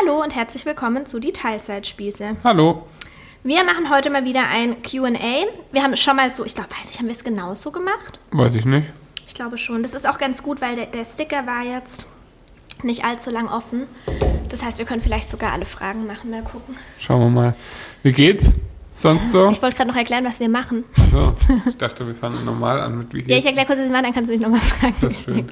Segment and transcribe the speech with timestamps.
[0.00, 2.36] Hallo und herzlich willkommen zu die Teilzeitspieße.
[2.44, 2.86] Hallo.
[3.42, 5.46] Wir machen heute mal wieder ein QA.
[5.72, 8.20] Wir haben schon mal so, ich glaube, weiß ich, haben wir es genauso gemacht?
[8.30, 8.86] Weiß ich nicht.
[9.26, 9.82] Ich glaube schon.
[9.82, 12.06] Das ist auch ganz gut, weil der, der Sticker war jetzt
[12.84, 13.86] nicht allzu lang offen.
[14.50, 16.30] Das heißt, wir können vielleicht sogar alle Fragen machen.
[16.30, 16.76] Mal gucken.
[17.00, 17.54] Schauen wir mal.
[18.04, 18.52] Wie geht's?
[18.94, 19.50] Sonst so?
[19.50, 20.84] Ich wollte gerade noch erklären, was wir machen.
[21.10, 21.34] so.
[21.68, 23.30] Ich dachte, wir fangen normal an mit wie geht's.
[23.30, 24.94] Ja, ich erkläre kurz, was wir machen, dann kannst du mich nochmal fragen.
[25.00, 25.44] Das wie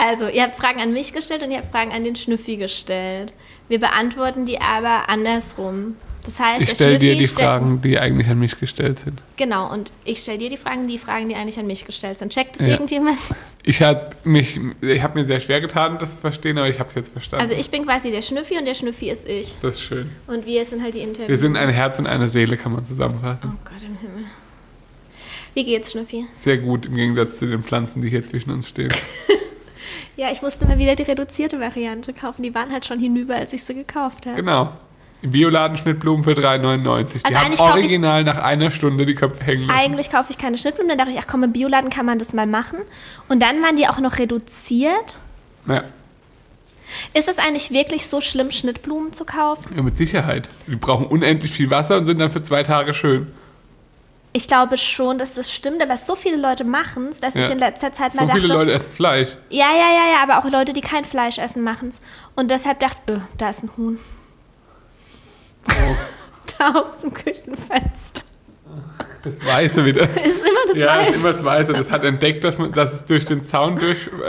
[0.00, 3.32] Also, ihr habt Fragen an mich gestellt und ihr habt Fragen an den Schnüffi gestellt.
[3.68, 5.96] Wir beantworten die aber andersrum.
[6.24, 9.22] Das heißt, Ich stelle dir die Fragen, die eigentlich an mich gestellt sind.
[9.36, 12.30] Genau, und ich stelle dir die Fragen, die Fragen, die eigentlich an mich gestellt sind.
[12.32, 12.72] Checkt es Ja.
[12.72, 13.18] irgendjemand?
[13.62, 16.88] Ich habe mich, ich habe mir sehr schwer getan, das zu verstehen, aber ich habe
[16.90, 17.42] es jetzt verstanden.
[17.42, 19.54] Also ich bin quasi der Schnüffi und der Schnüffi ist ich.
[19.62, 20.10] das ist schön.
[20.26, 21.28] Und wir sind halt die Interviews.
[21.28, 23.58] Wir sind ein Herz und eine Seele, kann man Oh zusammenfassen.
[23.64, 24.24] Gott im Himmel.
[25.54, 26.26] Wie geht's, Schnüffi?
[26.34, 28.92] Sehr gut im Gegensatz zu den Pflanzen, die hier zwischen uns stehen.
[30.20, 32.42] Ja, ich musste mal wieder die reduzierte Variante kaufen.
[32.42, 34.36] Die waren halt schon hinüber, als ich sie gekauft habe.
[34.36, 34.70] Genau.
[35.22, 37.20] Im Bioladen Schnittblumen für 3,99.
[37.20, 39.80] Die Also haben eigentlich kauf ich- original nach einer Stunde die Köpfe hängen lassen.
[39.80, 40.90] Eigentlich kaufe ich keine Schnittblumen.
[40.90, 42.80] Dann dachte ich, ach komm, im Bioladen kann man das mal machen.
[43.30, 45.16] Und dann waren die auch noch reduziert.
[45.66, 45.84] Ja,
[47.14, 49.74] Ist es eigentlich wirklich so schlimm, Schnittblumen zu kaufen?
[49.74, 50.50] ja, mit Sicherheit.
[50.66, 53.28] Die brauchen unendlich viel Wasser und sind dann für zwei Tage schön.
[54.32, 57.40] Ich glaube schon, dass das stimmt, aber so viele Leute machen es, dass Ja.
[57.42, 59.30] ich in letzter Zeit mal So dachte, viele Leute essen Fleisch.
[59.48, 62.00] ja, ja, ja, ja, aber auch Leute, die kein Fleisch essen, machen es.
[62.36, 63.98] Und deshalb dachte ich, öh, da ist ein Huhn.
[65.68, 65.72] Oh,
[66.58, 68.22] Da aus dem Küchenfenster.
[69.24, 70.02] das Weiße wieder.
[70.24, 71.08] Ist immer das ja, das Weiß.
[71.14, 71.72] ist immer das Weiße.
[71.74, 74.22] Das hat entdeckt, dass, man, dass es durch den Zaun durchlaufen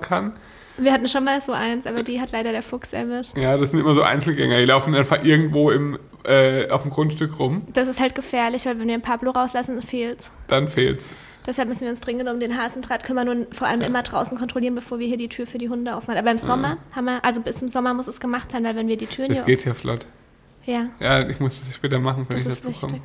[0.00, 0.36] äh, äh, kann.
[0.78, 3.36] Wir hatten schon mal so eins, aber die hat leider der Fuchs erwischt.
[3.36, 4.58] Ja, das sind immer so Einzelgänger.
[4.58, 5.98] Die laufen einfach irgendwo im,
[6.28, 7.62] äh, auf dem Grundstück rum.
[7.72, 10.30] Das ist halt gefährlich, weil wenn wir den Pablo rauslassen, fehlt's.
[10.46, 11.10] Dann fehlt's.
[11.46, 14.74] Deshalb müssen wir uns dringend um den Hasendraht kümmern und vor allem immer draußen kontrollieren,
[14.74, 16.18] bevor wir hier die Tür für die Hunde aufmachen.
[16.18, 18.86] Aber im Sommer haben wir, also bis im Sommer muss es gemacht sein, weil wenn
[18.86, 20.04] wir die Türen Das hier geht ja flott.
[20.66, 23.00] Ja, Ja, ich muss das später machen, wenn das ich ist dazu komme.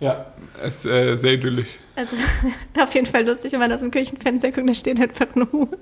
[0.00, 0.26] Ja,
[0.62, 1.78] es ist äh, sehr idyllisch.
[1.96, 2.16] Also
[2.78, 5.76] auf jeden Fall lustig, wenn man aus dem Küchenfenster guckt, da steht einfach ein Huhn.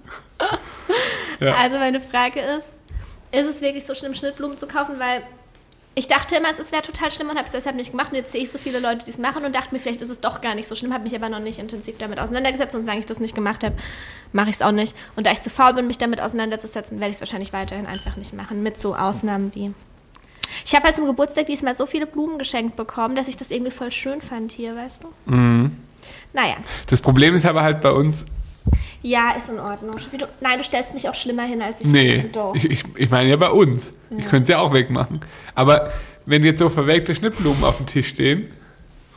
[1.40, 1.54] Ja.
[1.54, 2.76] Also meine Frage ist,
[3.32, 4.96] ist es wirklich so schlimm, Schnittblumen zu kaufen?
[4.98, 5.22] Weil
[5.94, 8.10] ich dachte immer, es wäre total schlimm und habe es deshalb nicht gemacht.
[8.10, 10.10] Und jetzt sehe ich so viele Leute, die es machen und dachte mir, vielleicht ist
[10.10, 12.74] es doch gar nicht so schlimm, habe mich aber noch nicht intensiv damit auseinandergesetzt.
[12.74, 13.74] Und solange ich das nicht gemacht habe,
[14.32, 14.96] mache ich es auch nicht.
[15.16, 18.16] Und da ich zu faul bin, mich damit auseinanderzusetzen, werde ich es wahrscheinlich weiterhin einfach
[18.16, 18.62] nicht machen.
[18.62, 19.72] Mit so Ausnahmen wie...
[20.64, 23.70] Ich habe halt zum Geburtstag diesmal so viele Blumen geschenkt bekommen, dass ich das irgendwie
[23.70, 25.32] voll schön fand hier, weißt du?
[25.32, 25.76] Mhm.
[26.32, 28.26] Naja, Das Problem ist aber halt bei uns,
[29.02, 29.96] ja, ist in Ordnung.
[29.96, 32.54] Du, nein, du stellst mich auch schlimmer hin, als ich nee, Doch.
[32.54, 33.92] ich, ich, ich meine ja bei uns.
[34.16, 35.20] Ich könnte es ja auch wegmachen.
[35.54, 35.92] Aber
[36.26, 38.50] wenn jetzt so verwelkte Schnittblumen auf dem Tisch stehen,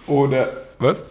[0.07, 0.49] oder,
[0.79, 1.03] was?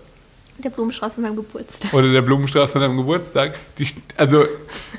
[0.59, 1.93] Der Blumenstrauß von meinem Geburtstag.
[1.93, 4.45] Oder der Blumenstrauß von deinem Geburtstag, die, also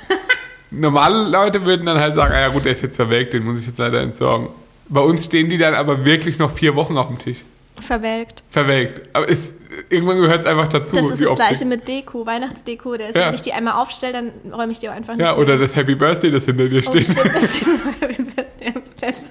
[0.71, 3.59] normale Leute würden dann halt sagen, ah ja gut, der ist jetzt verwelkt, den muss
[3.59, 4.49] ich jetzt leider entsorgen.
[4.89, 7.37] Bei uns stehen die dann aber wirklich noch vier Wochen auf dem Tisch.
[7.79, 8.43] Verwelkt.
[8.49, 9.09] Verwelkt.
[9.13, 9.53] Aber es,
[9.89, 10.95] irgendwann gehört es einfach dazu.
[10.95, 11.35] Das ist das Optik.
[11.47, 12.95] gleiche mit Deko, Weihnachtsdeko.
[12.95, 13.27] Der ist, Ja.
[13.27, 15.75] Wenn ich die einmal aufstelle, dann räume ich die auch einfach nicht Ja, oder das
[15.75, 17.03] Happy Birthday, das hinter dir Oh, steht.
[17.11, 17.81] stimmt, das stimmt.
[18.01, 19.25] Happy Birthday am Fest.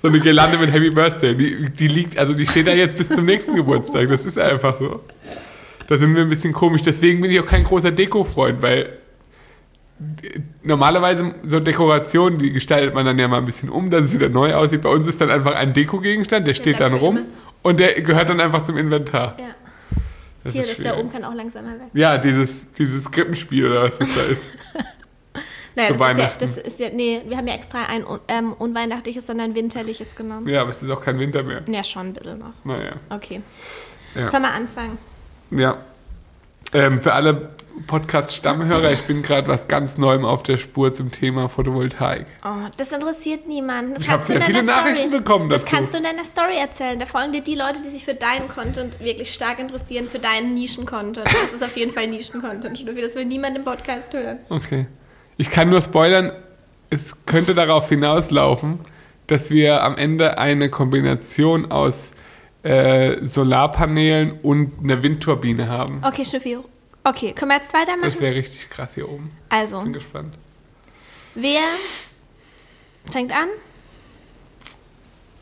[0.00, 1.34] So eine Girlande mit Happy Birthday.
[1.34, 4.08] Die, die liegt, also die steht da jetzt bis zum nächsten Geburtstag.
[4.08, 5.00] Das ist einfach so.
[5.88, 6.82] Da sind wir ein bisschen komisch.
[6.82, 8.90] Deswegen bin ich auch kein großer Deko-Freund, weil
[10.62, 14.28] normalerweise so Dekorationen, die gestaltet man dann ja mal ein bisschen um, dass es wieder
[14.28, 14.82] neu aussieht.
[14.82, 17.20] Bei uns ist dann einfach ein Deko-Gegenstand, der steht dann rum
[17.62, 19.36] und der gehört dann einfach zum Inventar.
[19.38, 19.46] Ja.
[20.44, 21.88] Das Hier, ist das da oben kann auch langsamer weg.
[21.92, 24.46] Ja, dieses, dieses Krippenspiel oder was das da ist.
[25.76, 29.24] Naja, das ist ja, das ist ja, nee, wir haben ja extra ein ähm, unweihnachtliches,
[29.24, 30.48] sondern winterliches genommen.
[30.48, 31.62] Ja, aber es ist auch kein Winter mehr.
[31.68, 32.52] Ja, schon ein bisschen noch.
[32.64, 32.96] Naja.
[33.08, 33.40] Okay.
[34.16, 34.28] Ja.
[34.28, 34.98] Sollen wir anfangen?
[35.50, 35.78] Ja.
[36.72, 37.50] Ähm, für alle
[37.86, 42.26] Podcast-Stammhörer, ich bin gerade was ganz Neuem auf der Spur zum Thema Photovoltaik.
[42.44, 43.94] Oh, das interessiert niemanden.
[43.94, 45.18] Das Ich habe kannst du in sehr viele deiner Nachrichten Story.
[45.18, 45.76] bekommen Das dazu.
[45.76, 46.98] kannst du in deiner Story erzählen.
[46.98, 50.54] Da folgen dir die Leute, die sich für deinen Content wirklich stark interessieren, für deinen
[50.54, 51.26] Nischen-Content.
[51.26, 52.84] Das ist auf jeden Fall Nischen-Content.
[53.02, 54.38] Das will niemand im Podcast hören.
[54.48, 54.86] Okay.
[55.36, 56.32] Ich kann nur spoilern,
[56.90, 58.80] es könnte darauf hinauslaufen,
[59.26, 62.12] dass wir am Ende eine Kombination aus
[62.62, 66.02] äh, Solarpanelen und einer Windturbine haben.
[66.04, 66.58] Okay, Schnüffi.
[67.04, 68.10] Okay, können wir jetzt weitermachen?
[68.10, 69.30] Das wäre richtig krass hier oben.
[69.48, 70.34] Also, Bin gespannt.
[71.34, 71.62] wer
[73.10, 73.48] fängt an?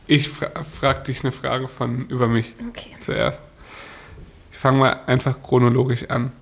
[0.07, 2.97] Ich fra frag dich eine Frage von über mich Okay.
[3.01, 3.43] zuerst.
[4.53, 6.33] Ich fange mal einfach chronologisch an.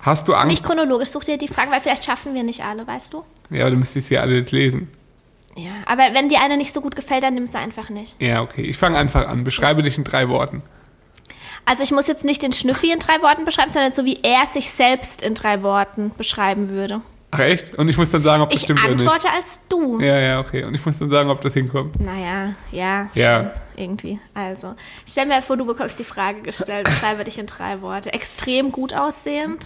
[0.00, 0.48] Hast du Angst?
[0.48, 3.24] Nicht chronologisch, such dir die Fragen, weil vielleicht schaffen wir nicht alle, weißt du?
[3.50, 4.90] Ja, aber du müsstest sie alle jetzt lesen.
[5.56, 8.20] Ja, aber wenn dir eine nicht so gut gefällt, dann nimm sie einfach nicht.
[8.20, 8.62] Ja, okay.
[8.62, 9.44] Ich fange einfach an.
[9.44, 10.62] Beschreibe dich in drei Worten.
[11.66, 14.46] Also ich muss jetzt nicht den Schnüffi in drei Worten beschreiben, sondern so wie er
[14.46, 17.00] sich selbst in drei Worten beschreiben würde.
[17.30, 17.74] Ach echt?
[17.74, 19.00] Und ich muss dann sagen, ob das Ich stimmt oder nicht.
[19.00, 19.98] antworte als du.
[19.98, 20.62] Ja, ja, okay.
[20.64, 21.98] Und ich muss dann sagen, ob das hinkommt.
[22.00, 23.08] Naja, ja.
[23.14, 23.54] Ja.
[23.76, 24.20] Irgendwie.
[24.34, 24.74] Also,
[25.04, 26.84] stell mir vor, du bekommst die Frage gestellt.
[26.88, 28.12] Beschreibe dich in drei Worte.
[28.12, 29.64] Extrem gut aussehend.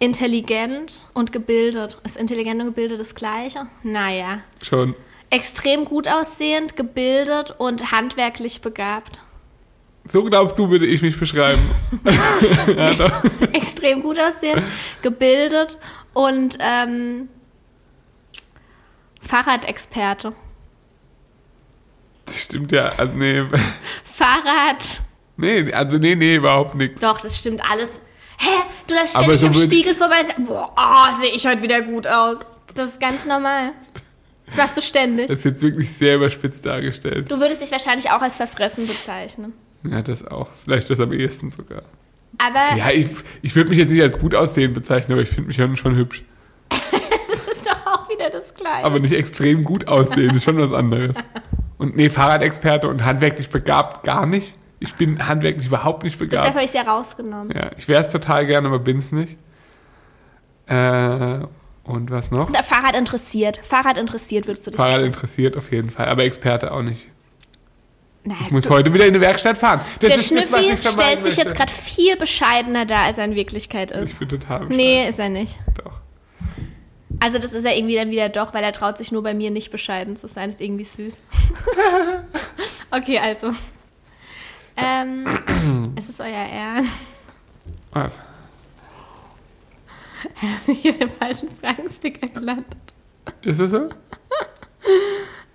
[0.00, 1.96] Intelligent und gebildet.
[2.04, 3.66] Ist intelligent und gebildet das Gleiche?
[3.82, 4.40] Naja.
[4.60, 4.94] Schon.
[5.30, 9.18] Extrem gut aussehend, gebildet und handwerklich begabt.
[10.06, 11.62] So glaubst du, würde ich mich beschreiben.
[12.76, 13.24] ja, doch.
[13.52, 14.62] Extrem gut aussehend,
[15.00, 15.78] gebildet
[16.12, 17.28] und ähm,
[19.20, 20.34] Fahrradexperte.
[22.26, 22.92] Das stimmt ja.
[22.96, 23.44] Also, nee.
[24.04, 25.00] Fahrrad.
[25.36, 27.00] Nee, also nee, nee, überhaupt nichts.
[27.00, 28.00] Doch, das stimmt alles.
[28.38, 28.50] Hä?
[28.86, 31.80] Du läufst ständig so am Spiegel vorbei und sagst, boah, oh, sehe ich heute wieder
[31.82, 32.38] gut aus.
[32.74, 33.72] Das ist ganz normal.
[34.46, 35.28] Das machst du ständig.
[35.28, 37.30] Das ist jetzt wirklich sehr überspitzt dargestellt.
[37.30, 39.52] Du würdest dich wahrscheinlich auch als verfressen bezeichnen.
[39.88, 40.48] Ja, das auch.
[40.52, 41.82] Vielleicht das am ehesten sogar.
[42.38, 43.06] Aber Ja, ich,
[43.42, 45.96] ich würde mich jetzt nicht als gut aussehend bezeichnen, aber ich finde mich schon, schon
[45.96, 46.24] hübsch.
[46.68, 46.80] das
[47.56, 48.84] ist doch auch wieder das Gleiche.
[48.84, 51.16] Aber nicht extrem gut aussehen, ist schon was anderes.
[51.78, 54.56] Und nee, Fahrradexperte und handwerklich begabt gar nicht.
[54.80, 56.48] Ich bin handwerklich überhaupt nicht Deshalb begabt.
[56.50, 57.54] habe ich es ja rausgenommen.
[57.56, 59.36] Ja, ich wäre es total gerne, aber bin's nicht.
[60.66, 61.38] Äh,
[61.84, 62.50] und was noch?
[62.50, 63.58] Der Fahrrad interessiert.
[63.62, 67.06] Fahrrad interessiert, würdest du dich Fahrrad interessiert auf jeden Fall, aber Experte auch nicht.
[68.26, 69.82] Nein, Ich muss heute wieder in eine Werkstatt fahren.
[70.00, 73.34] Das Der das, Schnüffi vermeiden stellt sich jetzt gerade viel bescheidener dar, als er in
[73.34, 74.12] Wirklichkeit ist.
[74.12, 74.76] Ich bin total bescheuert.
[74.76, 75.58] Nee, ist er nicht.
[75.82, 75.92] Doch.
[77.20, 79.50] Also das ist er irgendwie dann wieder doch, weil er traut sich nur bei mir
[79.50, 80.48] nicht bescheiden zu sein.
[80.48, 81.18] ist irgendwie süß.
[82.90, 83.52] okay, also.
[84.76, 85.26] Ähm,
[85.96, 86.92] es ist euer Ernst.
[87.92, 88.20] Was?
[90.66, 92.94] habe den falschen Fragensticker gelandet.
[93.42, 93.88] Ist es so?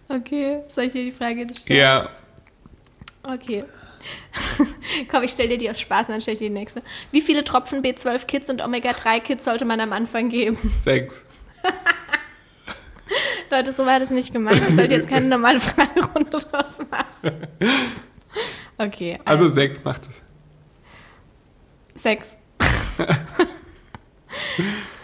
[0.08, 1.80] Okay, soll ich dir die Frage jetzt stellen?
[1.80, 2.10] Ja.
[3.24, 3.64] Okay.
[5.12, 6.82] Komm, ich stelle dir die aus Spaß und dann stelle ich dir die nächste.
[7.12, 10.58] Wie viele Tropfen B12 Kids und Omega 3 Kids sollte man am Anfang geben?
[10.84, 11.26] Sechs.
[13.52, 14.62] Leute, so war das nicht gemeint.
[14.68, 17.48] Ich sollte jetzt keine normale Fragerunde draus machen.
[18.78, 22.02] Okay, Also sechs macht es.
[22.02, 22.38] Sechs.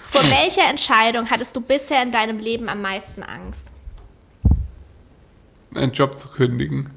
[0.06, 3.68] Vor welcher Entscheidung hattest du bisher in deinem Leben am meisten Angst?
[5.74, 6.89] Einen Job zu kündigen.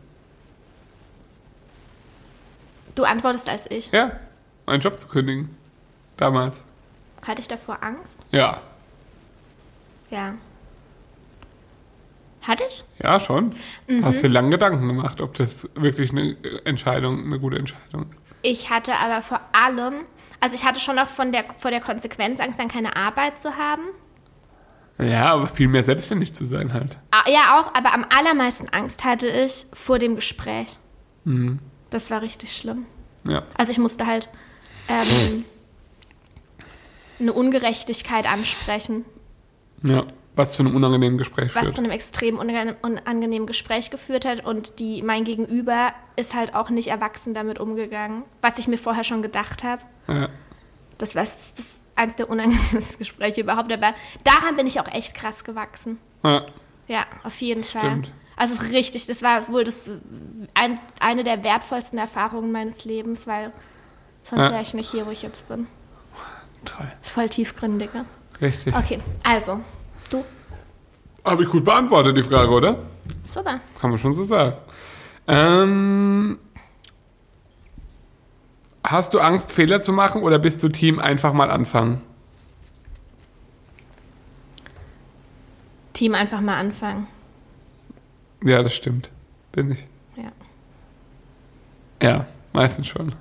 [2.94, 3.90] Du antwortest als ich.
[3.90, 4.12] Ja,
[4.66, 5.56] einen Job zu kündigen.
[6.16, 6.62] Damals.
[7.22, 8.20] Hatte ich davor Angst?
[8.30, 8.60] Ja.
[10.10, 10.34] Ja.
[12.42, 12.84] Hatte ich?
[13.02, 13.54] Ja, schon.
[13.88, 14.04] Mhm.
[14.04, 18.27] Hast dir lange Gedanken gemacht, ob das wirklich eine Entscheidung, eine gute Entscheidung ist.
[18.42, 20.04] Ich hatte aber vor allem,
[20.40, 23.56] also ich hatte schon noch von der, vor der Konsequenz Angst, dann keine Arbeit zu
[23.56, 23.82] haben.
[25.00, 26.98] Ja, aber viel mehr selbstständig zu sein halt.
[27.12, 30.76] Ah, Ja, auch, aber am allermeisten Angst hatte ich vor dem Gespräch.
[31.90, 32.86] Das war richtig schlimm.
[33.24, 33.42] Ja.
[33.56, 34.28] Also ich musste halt
[34.88, 35.44] ähm,
[37.20, 39.04] eine Ungerechtigkeit ansprechen,
[39.82, 40.04] Ja.
[40.38, 41.74] Was zu einem unangenehmen Gespräch was führt.
[41.74, 46.70] zu einem extrem unange- unangenehmen Gespräch geführt hat und die mein Gegenüber ist halt auch
[46.70, 49.82] nicht erwachsen damit umgegangen, was ich mir vorher schon gedacht habe.
[50.06, 50.28] Ja.
[50.98, 53.94] Das war das, das eines der unangenehmsten Gespräche überhaupt, aber
[54.24, 55.98] daran bin ich auch echt krass gewachsen.
[56.24, 56.46] ja.
[56.86, 57.82] Ja, auf jeden Fall.
[57.82, 58.12] Stimmt.
[58.36, 59.90] Also richtig, das war wohl das
[60.54, 63.52] ein, eine der wertvollsten Erfahrungen meines Lebens, weil
[64.22, 64.52] sonst Ja.
[64.52, 65.66] wäre ich nicht hier, wo ich jetzt bin.
[66.64, 66.90] Toll.
[67.02, 67.92] Voll tiefgründig.
[67.92, 68.06] ne?
[68.40, 68.74] Richtig.
[68.74, 69.60] Okay, also,
[70.12, 70.24] du.
[71.24, 72.78] Habe ich gut beantwortet, die Frage, oder?
[73.28, 73.60] Super.
[73.80, 74.54] Kann man schon so sagen.
[75.26, 76.38] Ähm,
[78.82, 82.00] hast du Angst, Fehler zu machen oder bist du Team einfach mal anfangen?
[85.92, 87.08] Team einfach mal anfangen.
[88.44, 89.10] Ja, das stimmt.
[89.52, 89.84] Bin ich.
[90.16, 90.32] Ja.
[92.00, 93.14] Ja, meistens schon.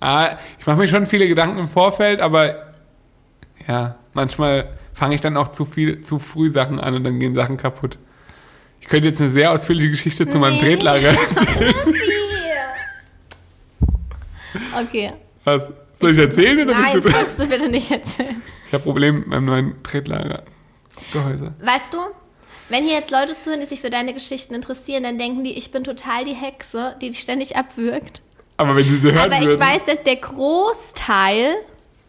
[0.00, 2.74] Ah, ich mache mir schon viele Gedanken im Vorfeld, aber
[3.66, 7.34] ja, manchmal fange ich dann auch zu viel, zu früh Sachen an und dann gehen
[7.34, 7.98] Sachen kaputt.
[8.80, 10.60] Ich könnte jetzt eine sehr ausführliche Geschichte zu meinem Nee.
[10.76, 11.74] Tretlager erzählen.
[14.80, 15.12] Okay.
[15.44, 15.70] Was?
[16.00, 18.40] Soll ich erzählen oder Nein, bist du kannst du bitte nicht erzählen.
[18.66, 21.54] Ich habe Probleme mit meinem neuen Tretlagergehäuse.
[21.60, 21.98] Weißt du,
[22.68, 25.72] wenn hier jetzt Leute zuhören, die sich für deine Geschichten interessieren, dann denken die, ich
[25.72, 28.20] bin total die Hexe, die dich ständig abwürgt.
[28.58, 29.60] Aber wenn sie sie hören Aber ich würden.
[29.60, 31.54] weiß, dass der Großteil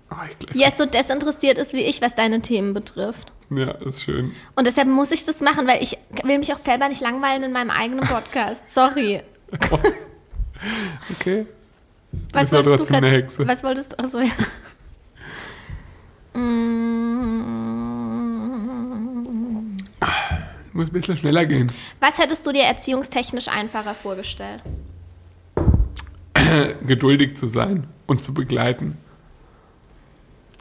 [0.10, 3.32] Glaub, jetzt so desinteressiert ist wie ich, was deine Themen betrifft.
[3.52, 4.34] Ja, ist schön.
[4.56, 7.52] Und deshalb muss ich das machen, weil ich will mich auch selber nicht langweilen in
[7.52, 8.70] meinem eigenen Podcast.
[8.74, 9.22] Sorry.
[11.18, 11.46] Okay.
[12.34, 13.48] Was wolltest du eine grad- Hexe.
[13.48, 14.00] Was wolltest du?
[14.00, 14.32] Achso, ja.
[18.80, 19.78] Mm.
[20.74, 21.72] Muss ein bisschen schneller gehen.
[22.00, 24.62] Was hättest du dir erziehungstechnisch einfacher vorgestellt?
[26.86, 28.98] Geduldig zu sein und zu begleiten.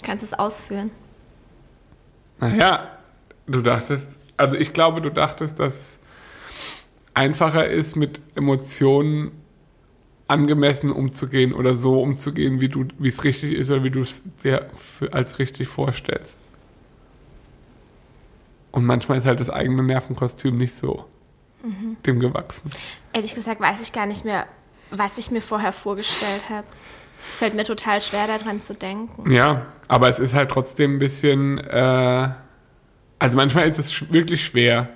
[0.02, 0.90] Kannst du es ausführen?
[2.40, 2.98] Naja,
[3.46, 5.98] du dachtest, also ich glaube, du dachtest, dass es
[7.14, 9.32] einfacher ist, mit Emotionen
[10.28, 14.22] angemessen umzugehen oder so umzugehen, wie du, wie es richtig ist oder wie du es
[14.44, 14.70] dir
[15.10, 16.38] als richtig vorstellst.
[18.70, 21.06] Und manchmal ist halt das eigene Nervenkostüm nicht so
[22.06, 22.70] dem gewachsen.
[23.12, 24.46] Ehrlich gesagt weiß ich gar nicht mehr,
[24.90, 26.66] was ich mir vorher vorgestellt habe.
[27.36, 29.30] Fällt mir total schwer, daran zu denken.
[29.30, 32.28] Ja, aber es ist halt trotzdem ein bisschen, äh,
[33.18, 34.88] also manchmal ist es wirklich schwer,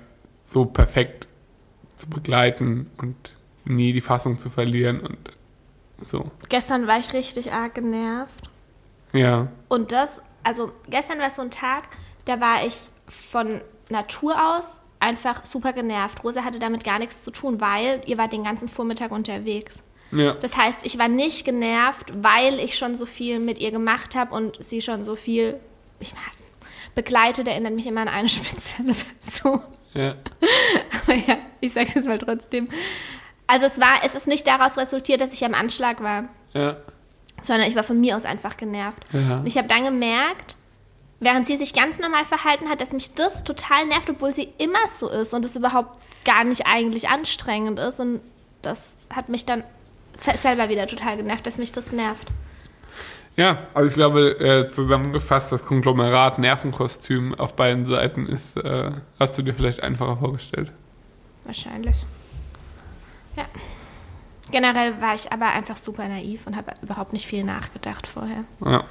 [0.43, 1.29] so perfekt
[1.97, 3.33] zu begleiten und
[3.65, 5.19] nie die Fassung zu verlieren und
[5.99, 6.31] so.
[6.49, 8.51] Gestern war ich richtig arg genervt.
[9.13, 11.85] Ja, Und das, also gestern war so ein Tag,
[12.25, 13.61] da war ich von
[13.91, 16.25] Natur aus einfach super genervt.
[16.25, 19.83] Rosa hatte damit gar nichts zu tun, weil ihr wart den ganzen Vormittag unterwegs.
[20.13, 24.15] Ja, Das heißt, ich war nicht genervt, weil ich schon so viel mit ihr gemacht
[24.15, 25.59] habe und sie schon so viel
[26.01, 26.23] ich war,
[26.95, 29.63] begleitet, erinnert mich immer an eine spezielle Person.
[29.95, 30.15] ja,
[31.03, 32.69] Aber ja, ich sag's jetzt mal trotzdem.
[33.47, 36.77] Also es war, es ist nicht daraus resultiert, dass ich am Anschlag war, ja,
[37.43, 39.03] sondern ich war von mir aus einfach genervt.
[39.13, 39.39] Ja.
[39.39, 40.57] Und ich habe dann gemerkt,
[41.21, 44.87] während sie sich ganz normal verhalten hat, dass mich das total nervt, obwohl sie immer
[44.95, 48.01] so ist und es überhaupt gar nicht eigentlich anstrengend ist.
[48.01, 48.21] Und
[48.63, 49.65] das hat mich dann
[50.19, 52.29] selber wieder total genervt, dass mich das nervt.
[53.37, 53.59] ja.
[53.75, 59.43] Also ich glaube, äh, zusammengefasst, das Konglomerat Nervenkostüm auf beiden Seiten ist, äh, hast du
[59.43, 60.73] dir vielleicht einfacher vorgestellt.
[61.45, 62.05] Wahrscheinlich.
[63.37, 63.45] Ja.
[64.51, 68.45] Generell war ich aber einfach super naiv und habe überhaupt nicht viel nachgedacht vorher.
[68.65, 68.85] Ja.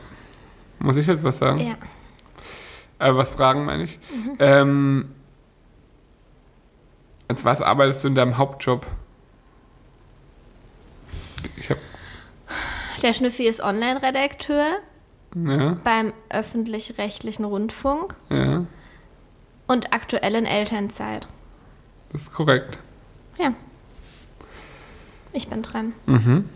[0.79, 1.59] Muss ich jetzt was sagen?
[1.59, 1.75] Ja.
[3.07, 3.99] Äh, was fragen, meine ich.
[4.39, 5.11] Ähm,
[7.27, 8.85] als was arbeitest du in deinem Hauptjob?
[11.57, 11.79] Ich habe,
[13.01, 14.77] Der Schnüffi ist Online-Redakteur
[15.35, 18.65] ja, beim öffentlich-rechtlichen Rundfunk ja,
[19.67, 21.27] und aktuell in Elternzeit.
[22.11, 22.79] das ist korrekt.
[23.37, 23.53] Ja.
[25.33, 25.93] Ich bin dran.
[26.07, 26.49] Mhm.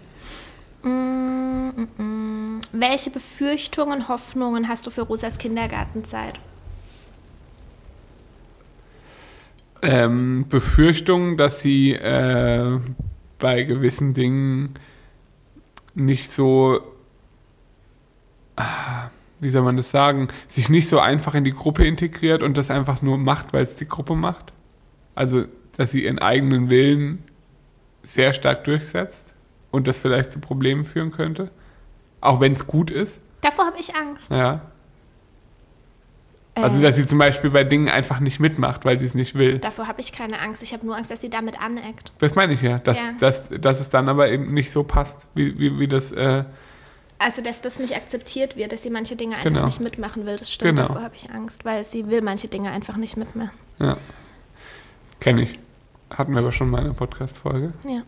[0.83, 2.61] Mm, mm, mm.
[2.73, 6.33] Welche Befürchtungen, Hoffnungen hast du für Rosas Kindergartenzeit?
[9.81, 12.79] Ähm, Befürchtung, dass sie äh,
[13.45, 14.73] bei gewissen Dingen
[15.93, 16.81] nicht so,
[18.55, 22.57] ah, wie soll man das sagen, sich nicht so einfach in die Gruppe integriert und
[22.57, 24.51] das einfach nur macht, weil es die Gruppe macht.
[25.13, 25.45] Also,
[25.77, 27.23] dass sie ihren eigenen Willen
[28.01, 29.35] sehr stark durchsetzt
[29.69, 31.51] und das vielleicht zu Problemen führen könnte.
[32.21, 33.21] Auch wenn es gut ist.
[33.41, 34.31] Davor habe ich Angst.
[34.31, 34.71] Ja.
[36.55, 39.35] Also, Äh, dass sie zum Beispiel bei Dingen einfach nicht mitmacht, weil sie es nicht
[39.35, 39.59] will.
[39.59, 40.61] davor habe ich keine Angst.
[40.63, 42.11] Ich habe nur Angst, dass sie damit aneckt.
[42.19, 43.11] Das meine ich ja, dass, Ja.
[43.19, 46.45] Dass, dass es dann aber eben nicht so passt, wie, wie, wie das, äh,
[47.19, 49.65] Also, dass das nicht akzeptiert wird, dass sie manche Dinge einfach Genau.
[49.65, 50.37] nicht mitmachen will.
[50.37, 50.77] Das stimmt.
[50.77, 50.87] Genau.
[50.87, 53.51] Davor habe ich Angst, weil sie will manche Dinge einfach nicht mitmachen.
[53.79, 53.97] ja,
[55.19, 55.59] kenne ich.
[56.09, 57.73] Hatten wir aber schon mal in einer Podcast-Folge.
[57.87, 58.01] Ja.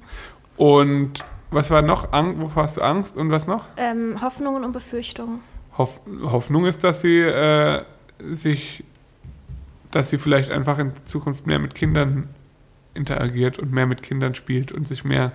[0.55, 2.11] Und was war noch?
[2.13, 3.65] Ang wovor hast du Angst und was noch?
[3.77, 5.39] Ähm, Hoffnungen und Befürchtungen.
[5.77, 7.81] Hoff Hoffnung ist, dass sie äh,
[8.19, 8.83] sich,
[9.91, 12.29] dass sie vielleicht einfach in Zukunft mehr mit Kindern
[12.93, 15.31] interagiert und mehr mit Kindern spielt und sich mehr,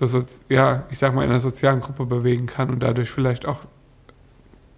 [0.00, 3.60] so, ja, ich sag mal, in einer sozialen Gruppe bewegen kann und dadurch vielleicht auch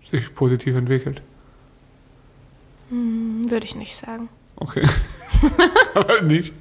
[0.05, 1.23] sich positiv entwickelt.
[2.89, 4.29] Hm, würde ich nicht sagen.
[4.57, 4.87] Okay.
[5.95, 6.53] Aber nicht.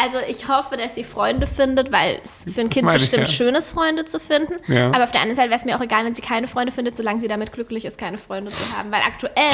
[0.00, 3.26] Also ich hoffe, dass sie Freunde findet, weil es für ein Kind meine ich, bestimmt
[3.26, 3.34] ja.
[3.34, 4.54] schön ist, Freunde zu finden.
[4.68, 4.88] Ja.
[4.88, 6.96] Aber auf der anderen Seite wäre es mir auch egal, wenn sie keine Freunde findet,
[6.96, 8.92] solange sie damit glücklich ist, keine Freunde zu haben.
[8.92, 9.52] Weil aktuell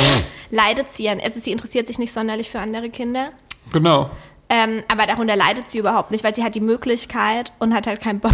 [0.50, 3.30] leidet sie an, also sie interessiert sich nicht sonderlich für andere Kinder.
[3.72, 4.10] Genau.
[4.50, 8.02] Ähm, aber darunter leidet sie überhaupt nicht, weil sie hat die Möglichkeit und hat halt
[8.02, 8.32] keinen Bock.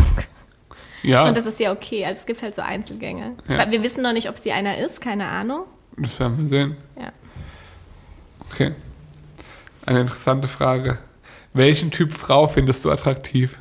[1.02, 2.04] Ja, Und das ist ja okay.
[2.04, 3.36] Also es gibt halt so Einzelgänge.
[3.48, 3.70] Ja.
[3.70, 5.62] Wir wissen noch nicht, ob sie einer ist, keine Ahnung.
[5.96, 6.76] das werden wir sehen.
[7.00, 7.12] Ja.
[8.50, 8.74] Okay.
[9.86, 10.98] Eine interessante Frage.
[11.52, 13.58] Welchen Typ Frau findest du attraktiv?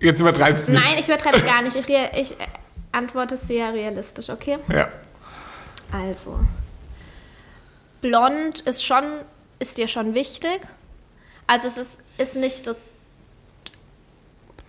[0.00, 0.82] Jetzt übertreibst du nicht.
[0.82, 1.76] Nein, ich übertreibe es gar nicht.
[1.76, 2.46] Ich, ich äh,
[2.92, 4.58] antworte sehr realistisch, okay?
[4.68, 4.88] Ja.
[5.92, 6.38] Also,
[8.00, 9.04] blond ist schon,
[9.58, 10.60] ist dir schon wichtig.
[11.46, 12.94] Also es ist, ist nicht das,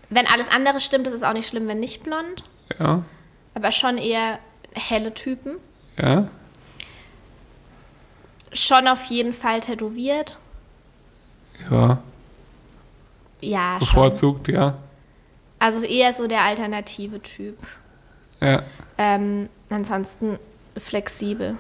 [0.10, 2.46] wenn alles andere stimmt, ist es auch nicht schlimm, wenn nicht blond.
[2.80, 3.04] Ja.
[3.54, 4.40] Aber schon eher
[4.74, 5.58] helle Typen.
[5.98, 6.30] Ja.
[8.54, 10.38] Schon auf jeden Fall tätowiert.
[11.70, 12.02] Ja.
[13.42, 13.88] Ja, schon.
[13.88, 14.78] Bevorzugt, ja.
[15.60, 17.58] Also eher so der alternative Typ.
[18.42, 18.64] Ja.
[18.98, 20.40] Ähm, ansonsten
[20.78, 21.58] flexibel.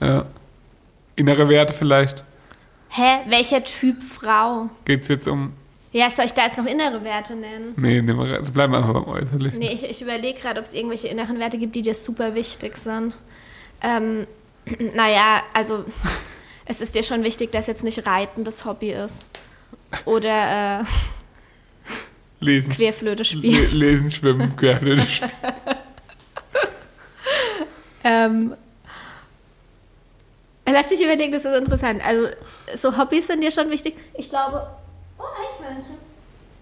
[0.00, 0.26] Ja.
[1.16, 2.24] Innere Werte vielleicht.
[2.88, 3.20] Hä?
[3.28, 4.68] Welcher Typ Frau?
[4.84, 5.52] Geht es jetzt um
[5.92, 7.72] Ja, soll ich da jetzt noch innere Werte nennen?
[7.76, 9.58] Nee, nehmen wir, bleiben wir einfach beim Äußerlichen.
[9.58, 12.76] Nee, ich, ich überlege gerade, ob es irgendwelche inneren Werte gibt, die dir super wichtig
[12.76, 13.14] sind.
[13.82, 14.26] Ähm,
[14.94, 15.84] naja, also
[16.64, 19.24] es ist dir schon wichtig, dass jetzt nicht Reiten das Hobby ist.
[20.04, 20.84] Oder äh,
[22.40, 23.72] Lesen, Querflöte Le spielen.
[23.72, 25.30] lesen, schwimmen, Querflöte spielen.
[28.04, 28.54] Ähm,
[30.66, 32.02] lass dich überlegen, das ist interessant.
[32.04, 32.28] Also
[32.74, 33.96] so Hobbys sind dir schon wichtig.
[34.14, 34.66] Ich glaube,
[35.18, 35.96] oh, Eichhörnchen.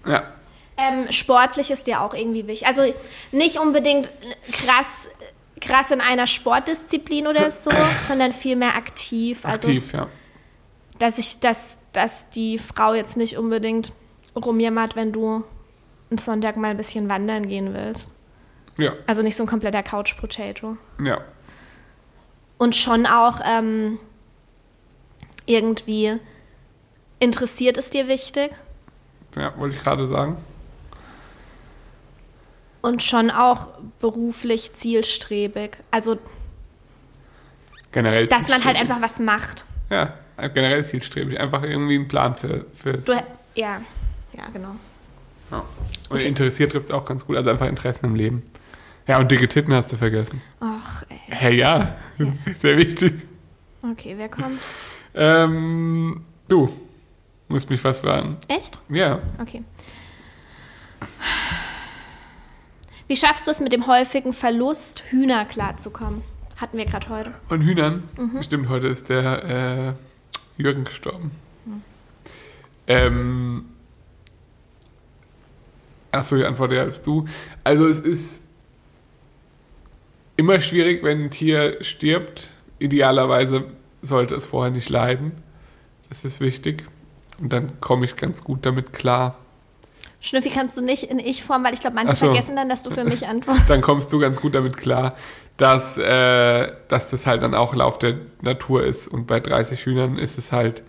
[0.07, 0.33] Ja,
[0.77, 2.67] Ähm, sportlich ist dir auch irgendwie wichtig.
[2.67, 2.83] Also
[3.33, 4.11] nicht unbedingt
[4.53, 5.09] krass,
[5.61, 9.45] krass in einer Sportdisziplin oder so, sondern vielmehr aktiv.
[9.45, 10.09] Also aktiv, ja.
[10.99, 13.93] dass ich, dass, dass die Frau jetzt nicht unbedingt
[14.37, 15.45] rumjammert, wenn du
[16.11, 18.09] einen Sonntag mal ein bisschen wandern gehen willst.
[18.79, 20.77] Ja, Also nicht so ein kompletter Couch-Potato.
[21.03, 21.21] ja.
[22.59, 23.99] Und schon auch ähm,
[25.47, 26.19] irgendwie
[27.21, 28.51] interessiert es dir wichtig.
[29.35, 30.37] Ja, wollte ich gerade sagen.
[32.83, 33.69] Und schon auch
[34.01, 35.77] beruflich zielstrebig.
[35.91, 36.19] Also,
[37.93, 39.65] Generell dass man halt einfach was macht.
[39.91, 40.15] Ja,
[40.55, 41.39] generell zielstrebig.
[41.41, 42.65] Einfach irgendwie einen Plan für.
[42.75, 43.13] für Du,
[43.55, 43.81] ja,
[44.33, 44.77] ja, genau.
[45.51, 45.59] ja.
[46.09, 46.27] Und Okay.
[46.27, 47.37] interessiert trifft es auch ganz gut.
[47.37, 48.43] Also einfach Interessen im Leben.
[49.07, 50.41] Ja, und dicke Titten hast du vergessen.
[50.61, 51.19] Ach, ey.
[51.35, 53.13] Hä, ja, das ist sehr wichtig.
[53.83, 54.61] Okay, wer kommt?
[55.15, 56.69] Ähm, du
[57.49, 58.37] musst mich was fragen.
[58.49, 58.79] Echt?
[58.89, 59.63] Ja, Okay.
[63.11, 66.23] Wie schaffst du es mit dem häufigen Verlust, Hühner klarzukommen?
[66.61, 67.35] Hatten wir gerade heute.
[67.49, 68.05] und Hühnern.
[68.17, 68.41] Mhm.
[68.41, 69.97] Stimmt, heute ist der
[70.57, 71.33] äh, Jürgen gestorben.
[72.87, 73.65] Ähm,
[76.13, 77.25] Achso, ich antworte ja als du.
[77.65, 78.47] Also es ist
[80.37, 82.53] immer schwierig, wenn ein Tier stirbt.
[82.79, 83.65] Idealerweise
[84.03, 85.33] sollte es vorher nicht leiden.
[86.11, 86.87] Das ist wichtig.
[87.41, 89.37] Und dann komme ich ganz gut damit klar.
[90.21, 92.27] Schnüffi kannst du nicht in Ich-Form, weil ich glaube, manche so.
[92.27, 93.71] vergessen dann, dass du für mich antwortest.
[93.71, 95.17] Dann kommst du ganz gut damit klar,
[95.57, 99.09] dass, äh, dass das halt dann auch Lauf der Natur ist.
[99.09, 100.83] Und bei 30 Hühnern ist es halt,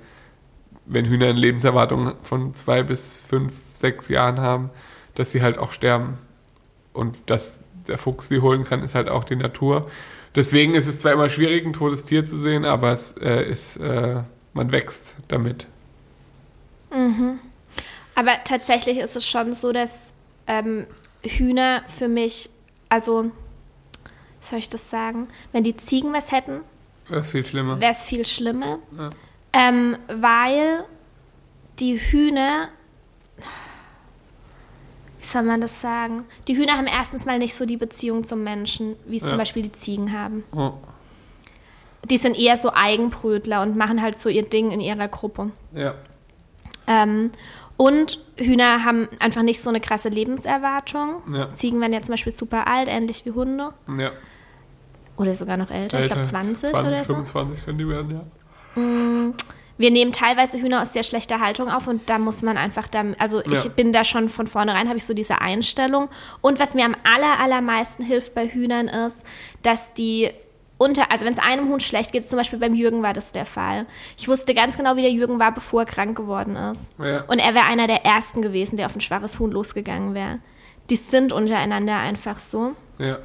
[0.86, 4.70] wenn Hühner eine Lebenserwartung von zwei bis fünf, sechs Jahren haben,
[5.16, 6.18] dass sie halt auch sterben.
[6.92, 9.90] Und dass der Fuchs sie holen kann, ist halt auch die Natur.
[10.36, 13.78] Deswegen ist es zwar immer schwierig, ein totes Tier zu sehen, aber es äh, ist,
[13.78, 15.68] äh, man wächst damit.
[18.16, 20.14] Aber tatsächlich ist es schon so, dass
[20.48, 20.86] ähm,
[21.24, 22.50] Hühner für mich,
[22.90, 23.30] also, wie
[24.46, 25.28] soll ich das sagen?
[25.52, 26.62] Wenn die Ziegen was hätten,
[27.10, 27.80] Das ist viel schlimmer.
[27.80, 28.80] wäre es viel schlimmer.
[28.98, 29.10] Ja.
[29.54, 30.84] Ähm, weil
[31.80, 32.70] die Hühner,
[35.20, 36.26] wie soll man das sagen?
[36.48, 39.30] Die Hühner haben erstens mal nicht so die Beziehung zum Menschen, wie es Ja.
[39.30, 40.44] zum Beispiel die Ziegen haben.
[40.56, 40.74] Oh,
[42.10, 45.52] Die sind eher so Eigenbrötler und machen halt so ihr Ding in ihrer Gruppe.
[45.74, 45.94] ja.
[46.88, 47.32] Ähm,
[47.82, 51.16] und Hühner haben einfach nicht so eine krasse Lebenserwartung.
[51.34, 51.54] Ja.
[51.56, 53.74] Ziegen werden ja zum Beispiel super alt, ähnlich wie Hunde.
[53.98, 54.12] ja.
[55.18, 57.14] Oder sogar noch älter, ich glaube Alter, 20, 20 oder so.
[57.14, 59.34] 25 können die werden, ja.
[59.78, 63.04] Wir nehmen teilweise Hühner aus sehr schlechter Haltung auf und da muss man einfach da,
[63.20, 63.70] also ich Ja.
[63.70, 66.08] bin da schon von vornherein, habe ich so diese Einstellung.
[66.42, 69.24] Und was mir am aller, allermeisten hilft bei Hühnern ist,
[69.64, 70.30] dass die
[70.82, 73.46] unter, also wenn es einem Huhn schlecht geht, zum Beispiel beim Jürgen war das der
[73.46, 73.86] Fall.
[74.18, 76.90] Ich wusste ganz genau, wie der Jürgen war, bevor er krank geworden ist.
[76.98, 77.22] Ja.
[77.28, 80.40] Und er wäre einer der ersten gewesen, der auf ein schwaches Huhn losgegangen wäre.
[80.90, 82.72] Die sind untereinander einfach so.
[82.98, 83.20] Ja.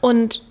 [0.00, 0.42] Und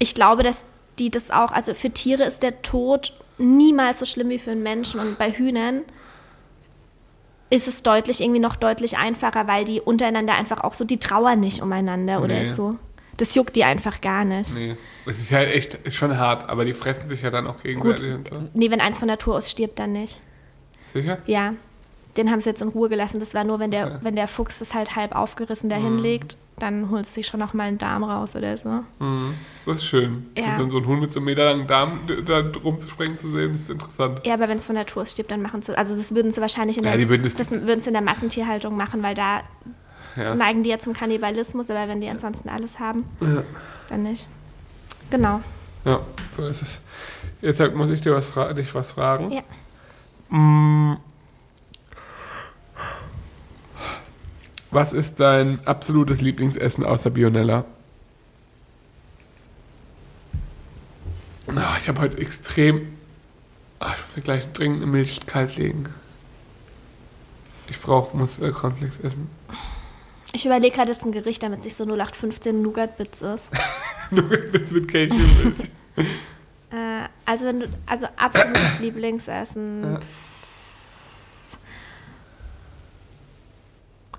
[0.00, 0.66] ich glaube, dass
[0.98, 4.62] die das auch, also für Tiere ist der Tod niemals so schlimm wie für einen
[4.64, 4.98] Menschen.
[4.98, 5.82] Und bei Hühnern
[7.50, 11.38] ist es deutlich, irgendwie noch deutlich einfacher, weil die untereinander einfach auch so, die trauern
[11.38, 12.52] nicht umeinander oder Nee.
[12.52, 12.76] so.
[13.16, 14.54] Das juckt die einfach gar nicht.
[14.54, 14.76] Nee.
[15.06, 18.12] Es ist ja echt, ist schon hart, aber die fressen sich ja dann auch gegenseitig
[18.14, 18.42] und so.
[18.54, 20.20] Nee, wenn eins von Natur aus stirbt, dann nicht.
[20.92, 21.18] Sicher?
[21.26, 21.54] Ja,
[22.16, 23.20] den haben sie jetzt in Ruhe gelassen.
[23.20, 23.98] Das war nur, wenn der, Okay.
[24.02, 27.52] wenn der Fuchs das halt halb aufgerissen dahin legt, dann holst du sich schon noch
[27.52, 28.68] mal einen Darm raus oder so.
[29.00, 29.34] Mhm.
[29.66, 30.26] Das ist schön.
[30.38, 30.54] Ja.
[30.54, 34.20] So, so ein Hund mit so einem meterlangen Darm da rumzuspringen zu sehen, ist interessant.
[34.24, 36.40] Ja, aber wenn es von Natur aus stirbt, dann machen sie, also das würden sie
[36.40, 39.16] wahrscheinlich in Ja, der, die würden das- das würden sie in der Massentierhaltung machen, weil
[39.16, 39.40] da
[40.16, 40.34] Ja.
[40.34, 43.04] neigen die ja zum Kannibalismus, aber wenn die ansonsten alles haben,
[43.88, 44.28] dann nicht.
[45.10, 45.40] Genau.
[45.84, 46.00] ja,
[46.30, 46.80] so ist es.
[47.40, 49.30] Jetzt halt muss ich dir was, dich was fragen.
[49.30, 49.42] Ja.
[50.36, 50.98] Mm.
[54.70, 57.64] Was ist dein absolutes Lieblingsessen außer Bionella?
[61.54, 62.96] Ah, ich habe heute extrem.
[63.78, 65.84] Ah, ich will gleich dringend eine Milch kalt legen.
[67.68, 69.28] Ich brauche, muss äh, Cornflakes essen.
[70.34, 73.50] Ich überlege gerade jetzt ein Gericht, damit es nicht so 0815 Nougat-Bits ist.
[74.10, 75.70] Nur mit, mit Cashewmilch.
[75.96, 79.96] Äh, also wenn du, also absolutes Lieblingsessen.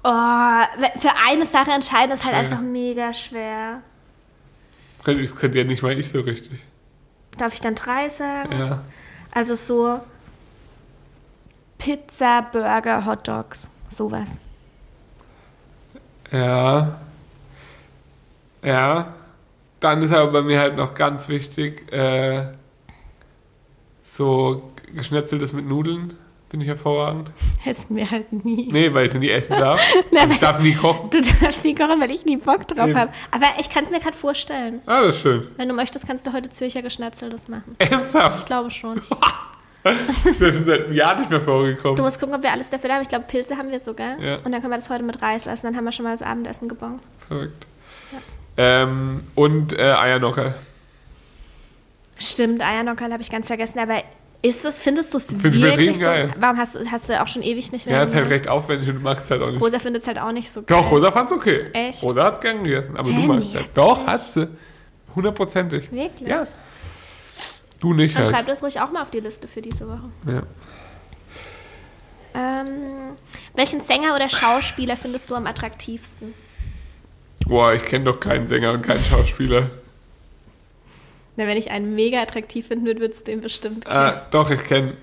[0.05, 0.61] Oh,
[0.99, 2.43] für eine Sache entscheiden ist halt Schwer.
[2.45, 3.81] einfach mega schwer.
[5.03, 6.63] Das könnte ja nicht mal ich so richtig.
[7.37, 8.57] Darf ich dann drei sagen?
[8.57, 8.83] Ja.
[9.31, 9.99] Also so
[11.77, 14.37] Pizza, Burger, Hot Dogs, sowas.
[16.35, 16.99] Ja.
[18.63, 19.13] Ja.
[19.79, 22.47] Dann ist aber bei mir halt noch ganz wichtig, äh,
[24.03, 26.15] so geschnetzeltes mit Nudeln.
[26.49, 27.31] Finde ich hervorragend.
[27.65, 28.69] Essen wir halt nie.
[28.71, 29.79] Nee, weil ich nie essen darf.
[30.11, 31.09] Na, ich darf nie kochen.
[31.09, 33.11] Du darfst nie kochen, weil ich nie Bock drauf habe.
[33.31, 34.81] Aber ich kann es mir gerade vorstellen.
[34.85, 35.47] Ah, das ist schön.
[35.57, 37.75] Wenn du möchtest, kannst du heute Zürcher Geschnetzeltes machen.
[37.79, 38.39] Ernsthaft?
[38.39, 39.01] Ich glaube schon.
[39.85, 41.95] Das ist ja schon seit einem Jahr nicht mehr vorgekommen.
[41.95, 43.01] Du musst gucken, ob wir alles dafür haben.
[43.03, 44.19] Ich glaube, Pilze haben wir sogar.
[44.19, 44.37] Ja.
[44.37, 45.61] Und dann können wir das heute mit Reis essen.
[45.67, 47.01] Dann haben wir schon mal das Abendessen gebongt.
[47.27, 47.65] Verrückt.
[48.57, 50.55] Ähm, und äh, Eiernocker.
[52.17, 53.77] Stimmt, Eiernockerl habe ich ganz vergessen.
[53.79, 54.01] Aber
[54.41, 56.03] ist es, findest du es ich wirklich so?
[56.05, 56.33] geil.
[56.39, 58.87] Warum hast, du- hast du auch schon ewig nicht mehr Ja, ist halt recht aufwendig
[58.89, 59.61] und du magst es halt auch nicht.
[59.61, 60.79] Rosa findet es halt auch nicht so geil.
[60.81, 61.67] Doch, Rosa fand's okay.
[61.73, 62.01] Echt?
[62.03, 63.69] Rosa hat's gern gegessen, aber Hä, du magst es halt.
[63.73, 64.47] Doch, hat sie.
[65.15, 65.91] Hundertprozentig.
[65.91, 66.29] Wirklich?
[66.29, 66.43] Ja.
[67.85, 68.35] Du nicht Dann halt.
[68.35, 70.09] schreib das ruhig auch mal auf die Liste für diese Woche.
[70.25, 70.41] Ja.
[72.33, 73.15] Ähm,
[73.53, 76.33] welchen Sänger oder Schauspieler findest du am attraktivsten?
[77.45, 79.69] Boah, ich kenne doch keinen Sänger und keinen Schauspieler.
[81.35, 84.15] Na, wenn ich einen mega attraktiv finden würde, würdest du ihn bestimmt kennen.
[84.15, 84.97] Äh, doch, ich kenne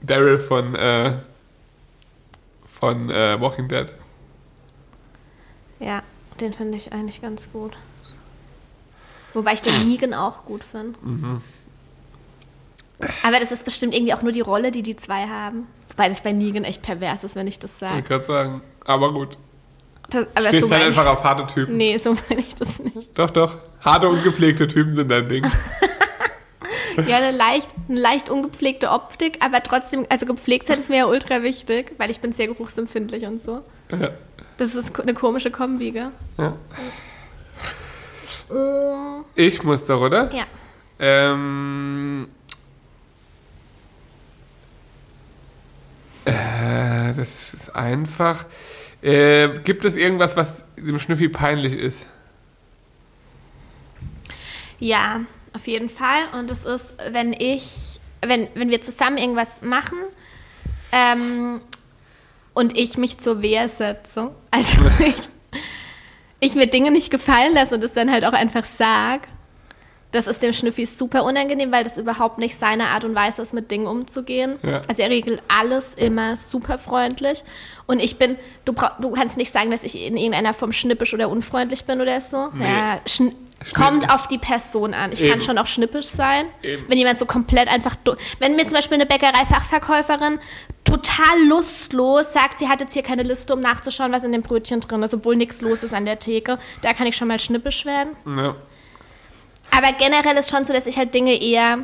[0.00, 1.18] Daryl von, äh,
[2.66, 3.88] von äh, Walking Dead.
[5.80, 6.02] Ja,
[6.40, 7.76] den finde ich eigentlich ganz gut.
[9.34, 10.98] Wobei ich den Negan auch gut finde.
[11.02, 11.42] Mhm.
[13.22, 15.66] Aber das ist bestimmt irgendwie auch nur die Rolle, die die zwei haben.
[15.88, 18.00] Wobei das bei Negan echt pervers ist, wenn ich das sage.
[18.00, 18.62] ich gerade sagen.
[18.84, 19.36] Aber gut.
[20.10, 21.76] Das, aber Stehst so halt meine einfach auf harte Typen.
[21.76, 23.16] Nee, so meine ich das nicht.
[23.18, 23.58] Doch, doch.
[23.80, 25.46] Harte, ungepflegte Typen sind dein Ding.
[27.06, 31.06] Ja, eine leicht, eine leicht ungepflegte Optik, aber trotzdem, also gepflegt sein ist mir ja
[31.06, 33.62] ultra wichtig, weil ich bin sehr geruchsempfindlich und so.
[33.92, 34.10] Ja.
[34.58, 36.10] Das ist eine komische Kombi, gell?
[36.36, 36.56] Ja.
[38.54, 40.30] Mm, Ich muss doch, oder?
[40.34, 40.44] Ja.
[40.98, 42.28] Ähm,
[46.24, 48.46] äh, das ist einfach.
[49.02, 52.06] Äh, gibt es irgendwas, was dem Schnüffi peinlich ist?
[54.78, 55.20] Ja,
[55.54, 56.22] auf jeden Fall.
[56.38, 59.98] Und es ist, wenn ich, wenn, wenn wir zusammen irgendwas machen
[60.92, 61.60] ähm,
[62.54, 65.28] und ich mich zur Wehr setze, also ich,
[66.40, 69.28] ich mir Dinge nicht gefallen lasse und es dann halt auch einfach sag,
[70.12, 73.54] das ist dem Schnüffi super unangenehm, weil das überhaupt nicht seine Art und Weise ist,
[73.54, 74.56] mit Dingen umzugehen.
[74.62, 74.80] Ja.
[74.88, 77.44] Also er regelt alles immer super freundlich.
[77.86, 81.14] Und ich bin, du, brauch, du kannst nicht sagen, dass ich in irgendeiner Form schnippisch
[81.14, 82.48] oder unfreundlich bin oder so.
[82.54, 82.64] Nee.
[82.64, 83.34] Ja, schn
[83.74, 85.12] kommt auf die Person an.
[85.12, 85.40] Ich kann Eben.
[85.42, 86.46] schon auch schnippisch sein.
[86.62, 86.82] Eben.
[86.88, 87.94] Wenn jemand so komplett einfach,
[88.38, 90.38] wenn mir zum Beispiel eine Bäckereifachverkäuferin
[90.84, 94.80] total lustlos sagt, sie hat jetzt hier keine Liste, um nachzuschauen, was in dem Brötchen
[94.80, 97.84] drin ist, obwohl nichts los ist an der Theke, da kann ich schon mal schnippisch
[97.84, 98.16] werden.
[98.26, 98.56] Ja.
[99.70, 101.78] Aber generell ist schon so, dass ich halt Dinge eher.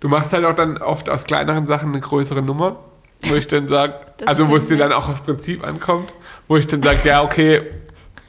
[0.00, 2.80] Du machst halt auch dann oft aus kleineren Sachen eine größere Nummer,
[3.22, 3.94] wo ich dann sage,
[4.26, 4.88] also wo es dir ja.
[4.88, 6.12] dann auch aufs Prinzip ankommt,
[6.48, 7.62] wo ich dann sage, ja, okay,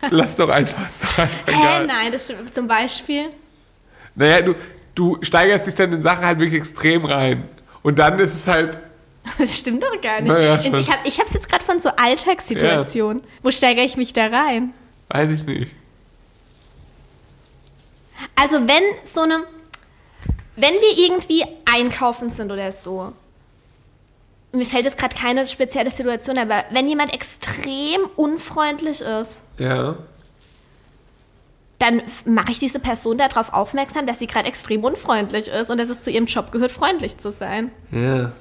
[0.09, 1.87] lass doch einfach, Hä, egal.
[1.87, 2.53] nein, das stimmt.
[2.53, 3.29] Zum Beispiel.
[4.15, 4.55] Naja, du,
[4.95, 7.47] du steigerst dich dann in Sachen halt wirklich extrem rein.
[7.83, 8.79] Und dann ist es halt,
[9.37, 10.31] Das stimmt doch gar nicht.
[10.31, 13.21] Naja, ich habe ich es jetzt gerade von so Alltagssituationen.
[13.43, 14.73] Wo steigere ich mich da rein?
[15.09, 15.71] weiß ich nicht.
[18.39, 19.43] Also wenn so eine,
[20.55, 23.11] wenn wir irgendwie einkaufen sind oder so,
[24.51, 29.95] mir fällt jetzt gerade keine spezielle Situation, aber wenn jemand extrem unfreundlich ist, Ja.
[31.79, 35.89] dann mache ich diese Person darauf aufmerksam, dass sie gerade extrem unfreundlich ist und dass
[35.89, 37.71] es zu ihrem Job gehört, freundlich zu sein.
[37.91, 38.31] Ja.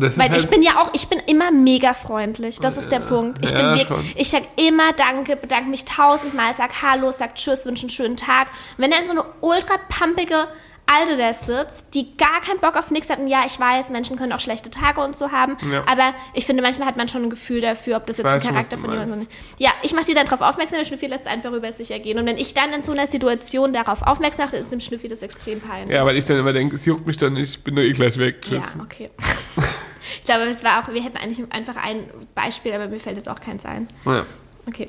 [0.00, 2.58] Weil halt, ich bin ja auch, ich bin immer mega freundlich.
[2.60, 3.44] Das ist der Punkt.
[3.44, 7.66] Ich ja, bin wirklich, ich sag immer Danke, bedanke mich tausendmal, sag Hallo, sag Tschüss,
[7.66, 8.48] wünsche einen schönen Tag.
[8.76, 10.48] Und wenn dann so eine ultra pumpige
[10.84, 14.16] Alte da sitzt, die gar keinen Bock auf nichts hat, und ja, ich weiß, Menschen
[14.16, 15.82] können auch schlechte Tage und so haben, Ja.
[15.86, 18.48] aber ich finde, manchmal hat man schon ein Gefühl dafür, ob das jetzt weiß ein
[18.50, 19.30] Charakter von jemandem ist.
[19.58, 22.18] Ja, ich mache die dann darauf aufmerksam, der Schnüffi lässt einfach über sich ergehen.
[22.18, 25.22] Und wenn ich dann in so einer Situation darauf aufmerksam mache, ist dem Schnüffi das
[25.22, 25.96] extrem peinlich.
[25.96, 27.92] ja, weil ich dann immer denke, es juckt mich dann nicht, ich bin doch eh
[27.92, 28.40] gleich weg.
[28.50, 28.76] Ja, Tschüss.
[28.82, 29.10] okay.
[30.20, 33.28] ich glaube, es war auch, wir hätten eigentlich einfach ein Beispiel, aber mir fällt jetzt
[33.28, 33.88] auch keins ein.
[34.04, 34.24] Ja.
[34.66, 34.88] Okay.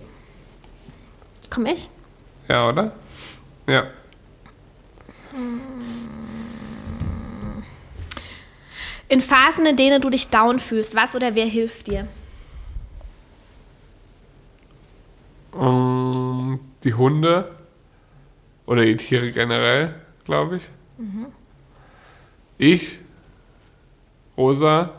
[1.49, 1.89] Komm ich?
[2.49, 2.91] ja, oder?
[3.67, 3.87] Ja.
[9.07, 12.07] In Phasen, in denen du dich down fühlst, was oder wer hilft dir?
[15.59, 17.55] Ähm, die Hunde
[18.65, 19.95] oder die Tiere generell,
[20.25, 20.63] glaube ich.
[22.57, 22.99] Ich,
[24.37, 24.91] Rosa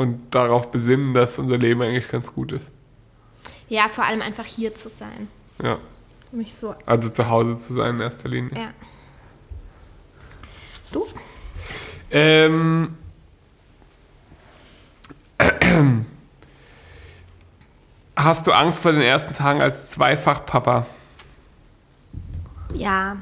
[0.00, 2.70] und darauf besinnen, dass unser Leben eigentlich ganz gut ist.
[3.68, 5.28] Ja, vor allem einfach hier zu sein.
[5.62, 5.76] Ja.
[6.32, 6.74] Mich so.
[6.86, 8.50] Also zu Hause zu sein in erster Linie.
[8.54, 8.70] Ja.
[10.90, 11.06] Du?
[12.10, 12.96] Ähm,
[18.16, 20.86] hast du Angst vor den ersten Tagen als Zweifachpapa?
[22.72, 23.18] Ja.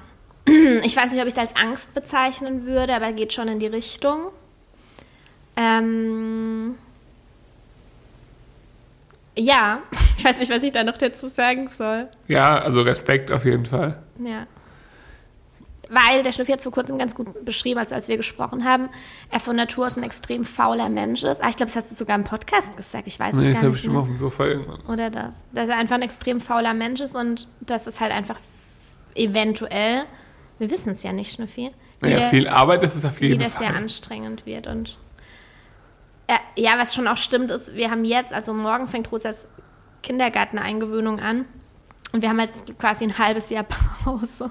[0.84, 3.66] Ich weiß nicht, ob ich es als Angst bezeichnen würde, aber geht schon in die
[3.66, 4.30] Richtung.
[5.58, 6.74] Ähm.
[9.36, 9.80] Ja,
[10.16, 12.08] ich weiß nicht, was ich da noch dazu sagen soll.
[12.26, 14.02] Ja, also Respekt auf jeden Fall.
[14.24, 14.46] Ja.
[15.90, 18.90] Weil der Schnüffi hat vor kurzem ganz gut beschrieben, also als wir gesprochen haben,
[19.30, 21.42] er von Natur aus ein extrem fauler Mensch ist.
[21.42, 23.06] Ah, ich glaube, das hast du sogar im Podcast gesagt.
[23.06, 23.70] Ich weiß Nee, es gar nicht.
[23.72, 24.02] bestimmt Mehr.
[24.02, 24.80] auf dem Sofa irgendwann.
[24.82, 25.42] Oder das.
[25.52, 28.36] Dass er einfach ein extrem fauler Mensch ist und dass es halt einfach
[29.14, 30.02] eventuell,
[30.58, 31.70] wir wissen es ja nicht, Schnüffi,
[32.02, 33.76] Naja, viel Arbeit ist es auf jeden wie das sehr Fall.
[33.76, 34.66] anstrengend wird.
[34.66, 34.98] Und
[36.28, 39.48] ja, ja, was schon auch stimmt, ist, wir haben jetzt, also morgen fängt Rosas
[40.02, 41.44] Kindergarteneingewöhnung an.
[42.12, 43.64] Und wir haben jetzt quasi ein halbes Jahr
[44.04, 44.50] Pause,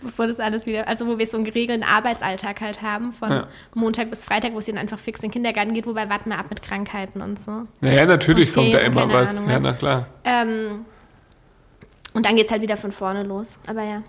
[0.00, 3.48] bevor das alles wieder, also wo wir so einen geregelten Arbeitsalltag halt haben, von Ja.
[3.74, 6.38] Montag bis Freitag, wo es dann einfach fix in den Kindergarten geht, wobei warten wir
[6.38, 7.66] ab mit Krankheiten und so.
[7.80, 9.36] Naja, natürlich kommt da immer was.
[9.36, 10.06] Ahnung, ja, na klar.
[10.24, 10.84] Ähm,
[12.14, 13.58] und dann geht es halt wieder von vorne los.
[13.66, 14.02] Aber ja,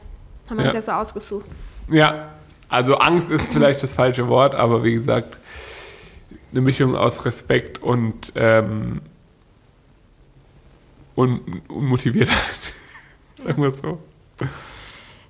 [0.50, 0.74] haben wir uns Ja.
[0.74, 1.46] ja so ausgesucht.
[1.90, 2.34] Ja,
[2.70, 5.39] also Angst ist vielleicht das falsche Wort, aber wie gesagt,
[6.52, 9.02] eine Mischung aus Respekt und, ähm,
[11.16, 12.74] und Unmotiviertheit.
[13.44, 14.00] Sagen wir so.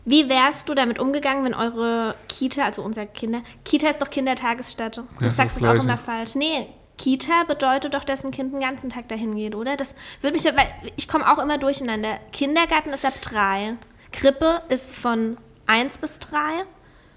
[0.05, 5.03] Wie wärst du damit umgegangen, wenn eure Kita, also unser Kinder, Kita ist doch Kindertagesstätte.
[5.19, 6.36] Du ist sagst das es auch immer falsch.
[6.36, 9.77] Nee, Kita bedeutet doch, dass ein Kind den ganzen Tag dahin geht, oder?
[9.77, 12.19] Das würde mich, weil ich komme auch immer durcheinander.
[12.32, 13.75] Kindergarten ist ab drei,
[14.12, 16.65] Krippe ist von eins bis drei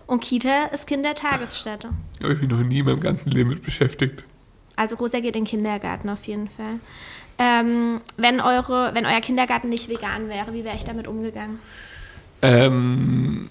[0.06, 1.90] und Kita ist Kindertagesstätte.
[2.22, 4.24] Habe ich mich noch nie in meinem ganzen Leben mit beschäftigt.
[4.76, 6.80] Also Rosa geht in den Kindergarten auf jeden Fall.
[7.38, 11.58] Ähm, wenn, eure, wenn euer Kindergarten nicht vegan wäre, wie wäre ich damit umgegangen?
[12.42, 13.50] Ähm,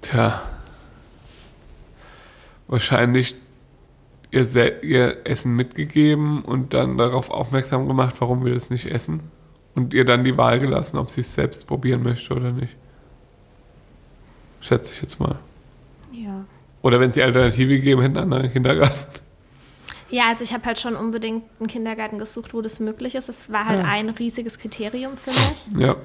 [0.00, 0.42] tja.
[2.66, 3.36] Wahrscheinlich
[4.30, 9.20] ihr, ihr Essen mitgegeben und dann darauf aufmerksam gemacht, warum wir das nicht essen.
[9.74, 12.76] Und ihr dann die Wahl gelassen, ob sie es selbst probieren möchte oder nicht.
[14.62, 15.36] Schätze ich jetzt mal.
[16.12, 16.44] Ja.
[16.80, 19.20] Oder wenn sie Alternative gegeben hätten, einen anderen Kindergarten.
[20.08, 23.28] Ja, also ich habe halt schon unbedingt einen Kindergarten gesucht, wo das möglich ist.
[23.28, 23.86] Das war halt Ja.
[23.86, 25.66] ein riesiges Kriterium für mich.
[25.78, 25.96] Ja.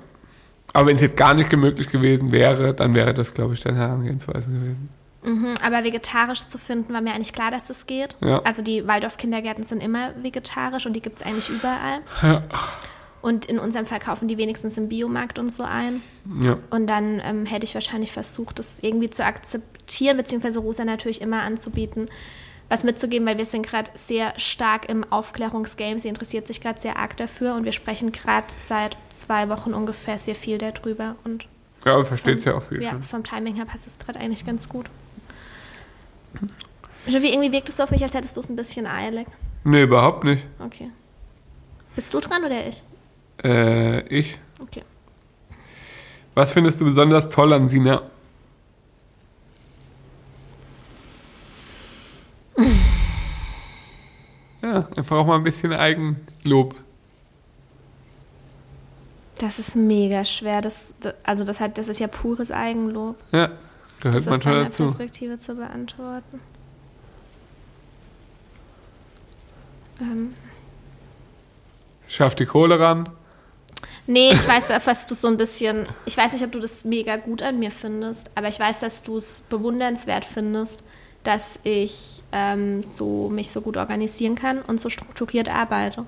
[0.74, 3.78] Aber wenn es jetzt gar nicht möglich gewesen wäre, dann wäre das, glaube ich, deine
[3.78, 4.90] Herangehensweise gewesen.
[5.24, 8.16] Mhm, aber vegetarisch zu finden, war mir eigentlich klar, dass das geht.
[8.22, 8.42] Ja.
[8.44, 12.00] Also die Waldorf-Kindergärten sind immer vegetarisch und die gibt es eigentlich überall.
[12.22, 12.44] Ja.
[13.22, 16.02] Und in unserem Fall kaufen die wenigstens im Biomarkt und so ein.
[16.42, 16.58] Ja.
[16.70, 21.42] Und dann ähm, hätte ich wahrscheinlich versucht, das irgendwie zu akzeptieren, beziehungsweise Rosa natürlich immer
[21.42, 22.08] anzubieten,
[22.70, 26.00] was mitzugeben, weil wir sind gerade sehr stark im Aufklärungsgame.
[26.00, 30.20] Sie interessiert sich gerade sehr arg dafür und wir sprechen gerade seit zwei Wochen ungefähr
[30.20, 31.16] sehr viel darüber.
[31.24, 31.48] Und
[31.86, 32.84] Ja, aber versteht vom- ja auch viel.
[32.84, 33.04] Ja, schon.
[33.04, 34.86] vom Timing her passt es gerade eigentlich ganz gut.
[37.08, 39.28] Steffi, irgendwie wirkt es auf mich, als hättest du es ein bisschen eilig.
[39.64, 40.44] Nee, überhaupt nicht.
[40.60, 40.92] Okay.
[41.96, 42.84] Bist du dran oder ich?
[43.44, 44.40] Äh, ich.
[44.60, 44.84] Okay.
[46.34, 48.04] Was findest du besonders toll an Sina?
[54.62, 56.76] Ja, einfach auch mal ein bisschen Eigenlob.
[59.40, 60.62] Das ist mega schwer.
[60.62, 63.18] Das, also das, hat, das ist ja pures Eigenlob.
[63.32, 63.52] Ja,
[64.02, 64.84] gehört manchmal deiner dazu.
[64.84, 66.42] Perspektive zu beantworten.
[70.02, 70.34] Ähm,
[72.08, 73.10] Schafft die Kohle ran.
[74.08, 75.86] Nee, ich weiß, was du so ein bisschen.
[76.06, 79.04] Ich weiß nicht, ob du das mega gut an mir findest, aber ich weiß, dass
[79.04, 80.80] du es bewundernswert findest,
[81.24, 86.06] dass ich ähm, so, mich so gut organisieren kann und so strukturiert arbeite.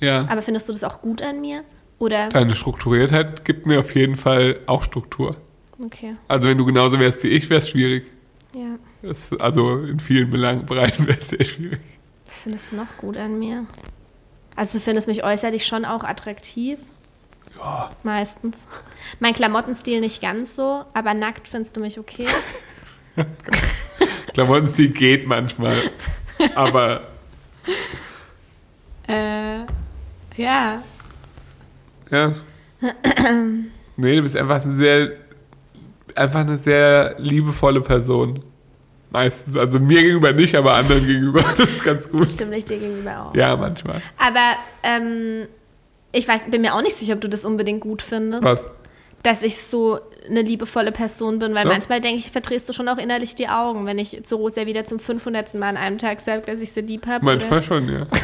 [0.00, 0.26] Ja.
[0.28, 1.64] Aber findest du das auch gut an mir?
[1.98, 2.28] Oder?
[2.30, 5.36] Deine Strukturiertheit gibt mir auf jeden Fall auch Struktur.
[5.80, 8.04] Okay, Also wenn du genauso wärst wie ich, wäre es schwierig.
[8.54, 8.76] ja.
[9.02, 11.80] Das, also in vielen Belangen, Bereichen wäre es sehr schwierig.
[12.26, 13.66] Was findest du noch gut an mir?
[14.56, 16.78] Also du findest mich äußerlich schon auch attraktiv?
[17.58, 18.66] Ja, Meistens.
[19.20, 22.26] Mein Klamottenstil nicht ganz so, aber nackt findest du mich okay.
[24.34, 25.76] Klamottenstil geht manchmal.
[26.54, 27.02] Aber
[29.08, 29.60] äh,
[30.36, 30.82] ja.
[32.10, 32.32] Ja.
[33.96, 35.12] nee, du bist einfach eine sehr,
[36.14, 38.42] einfach eine sehr liebevolle Person.
[39.12, 39.56] Meistens.
[39.56, 41.44] Also mir gegenüber nicht, aber anderen gegenüber.
[41.56, 42.28] Das ist ganz gut.
[42.28, 43.34] Stimmt ich dir gegenüber auch.
[43.34, 44.00] Ja, manchmal.
[44.18, 45.46] Aber ähm,
[46.12, 48.42] ich weiß, bin mir auch nicht sicher, ob du das unbedingt gut findest.
[48.42, 48.64] Was?
[49.22, 51.72] dass ich so eine liebevolle Person bin, weil Ja.
[51.72, 54.84] manchmal denke ich, verdrehst du schon auch innerlich die Augen, wenn ich zu Rosa wieder
[54.84, 55.54] zum 500.
[55.54, 57.24] Mal an einem Tag sage, dass ich sie lieb habe.
[57.24, 58.06] Manchmal schon, ja.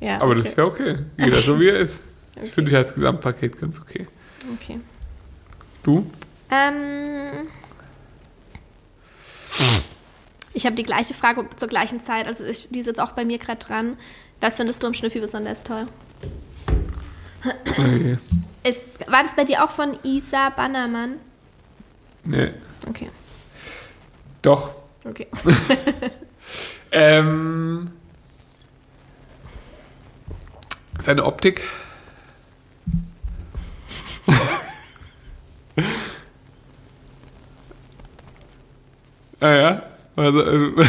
[0.00, 0.38] Ja, Aber okay.
[0.40, 0.96] das ist ja okay.
[1.16, 2.00] Jeder so wie er ist.
[2.42, 4.06] Ich finde dich als Gesamtpaket ganz okay.
[4.54, 4.78] okay.
[5.82, 6.10] Du?
[6.50, 7.46] Ähm,
[10.54, 13.24] ich habe die gleiche Frage zur gleichen Zeit, also ich, die ist jetzt auch bei
[13.24, 13.98] mir gerade dran.
[14.40, 15.86] Was findest du am Schnüffi besonders toll?
[17.70, 18.18] Okay.
[18.62, 21.16] Ist, war das bei dir auch von Isa Bannermann?
[22.24, 22.54] Nee.
[22.88, 23.10] Okay,
[24.40, 24.74] Doch.
[25.04, 25.26] okay.
[26.96, 27.90] Ähm,
[31.02, 31.62] seine Optik.
[39.40, 39.93] ah ja.
[40.16, 40.82] Also, also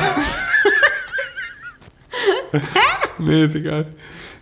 [3.20, 3.88] nee, ist egal.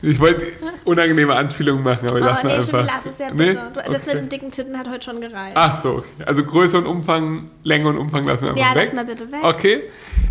[0.02, 0.46] Ich wollte
[0.84, 2.96] unangenehme Anspielungen machen, aber Oh, lass mal nee, schon, einfach.
[2.98, 3.48] lass es ja Nee?
[3.52, 3.72] bitte.
[3.74, 4.16] Du, Das mit Okay.
[4.18, 5.54] den dicken Titten hat heute schon gereicht.
[5.56, 6.24] Ach so, okay.
[6.26, 8.88] Also Größe und Umfang, Länge und Umfang lassen wir einfach ja, weg.
[8.88, 9.40] lass mal bitte weg.
[9.44, 9.84] Okay.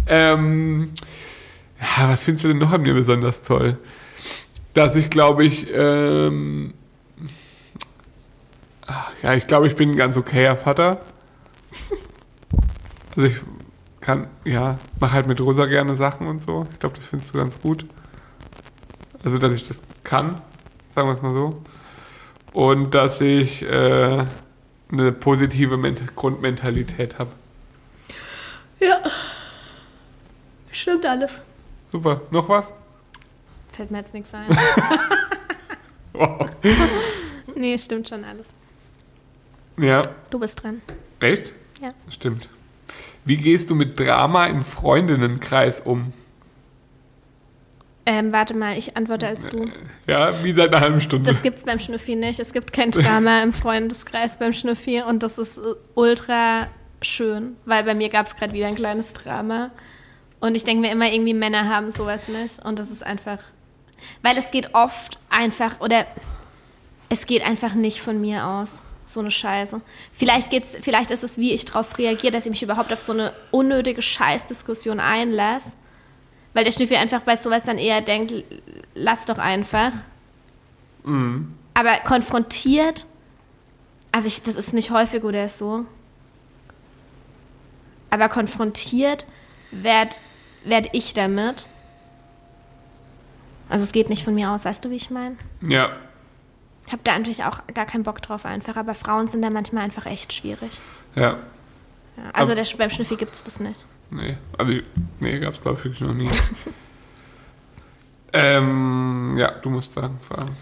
[0.06, 0.92] Ähm,
[1.80, 3.78] ja, was findest du denn noch an mir besonders toll?
[4.74, 6.74] Dass ich, glaube ich, ähm,
[8.86, 11.00] ach, ja, ich glaube, ich bin ein ganz okayer Vater.
[13.14, 13.36] Also ich
[14.02, 16.66] kann, ja, mache halt mit Rosa gerne Sachen und so.
[16.72, 17.86] Ich glaube, das findest du ganz gut.
[19.24, 20.42] Also, dass ich das kann,
[20.94, 21.62] sagen wir es mal so.
[22.52, 24.24] Und dass ich äh,
[24.90, 27.30] eine positive Ment Grundmentalität habe.
[28.80, 28.98] Ja.
[30.70, 31.40] Stimmt alles.
[31.90, 32.22] Super.
[32.30, 32.72] Noch was?
[33.72, 34.46] Fällt mir jetzt nichts ein.
[36.14, 36.46] Wow.
[37.54, 38.48] nee, stimmt schon alles.
[39.78, 40.02] Ja.
[40.28, 40.82] Du bist dran.
[41.20, 41.54] Echt?
[41.80, 41.88] Ja.
[42.10, 42.50] Stimmt.
[43.24, 46.12] Wie gehst du mit Drama im Freundinnenkreis um?
[48.04, 49.70] Ähm, warte mal, ich antworte als du.
[50.08, 51.30] Ja, wie seit einer halben Stunde.
[51.30, 52.40] Das gibt's beim Schnüffi nicht.
[52.40, 56.66] Es gibt kein Drama im Freundeskreis beim Schnüffi und das ist äh, ultra
[57.00, 59.70] schön, weil bei mir gab es gerade wieder ein kleines Drama.
[60.40, 62.64] Und ich denke mir immer, irgendwie Männer haben sowas nicht.
[62.64, 63.38] Und das ist einfach.
[64.22, 66.04] Weil es geht oft einfach, oder
[67.08, 68.82] es geht einfach nicht von mir aus.
[69.12, 69.80] So eine Scheiße.
[70.12, 73.12] Vielleicht geht's, vielleicht ist es, wie ich darauf reagiere, dass ich mich überhaupt auf so
[73.12, 75.72] eine unnötige Scheißdiskussion einlasse.
[76.54, 78.32] Weil der Schnüffi einfach bei sowas dann eher denkt,
[78.94, 79.92] lass doch einfach.
[81.04, 81.54] Mhm.
[81.74, 83.06] Aber konfrontiert,
[84.12, 85.86] also ich, das ist nicht häufig oder so.
[88.10, 89.26] Aber konfrontiert
[89.70, 90.20] werd,
[90.64, 91.66] werd ich damit.
[93.68, 95.36] Also es geht nicht von mir aus, weißt du, wie ich meine?
[95.66, 95.96] Ja.
[96.86, 99.84] Ich habe da natürlich auch gar keinen Bock drauf einfach, aber Frauen sind da manchmal
[99.84, 100.80] einfach echt schwierig.
[101.14, 101.38] Ja.
[102.16, 103.86] Ja, also der, beim Schnüffi gibt es das nicht.
[104.10, 104.36] Nee.
[104.58, 104.74] Also,
[105.20, 106.30] nee, gab es, glaube ich, wirklich noch nie.
[108.34, 110.54] ähm, ja, du musst sagen, fragen.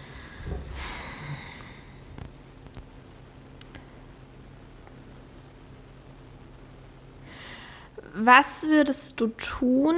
[8.13, 9.95] Was würdest du tun?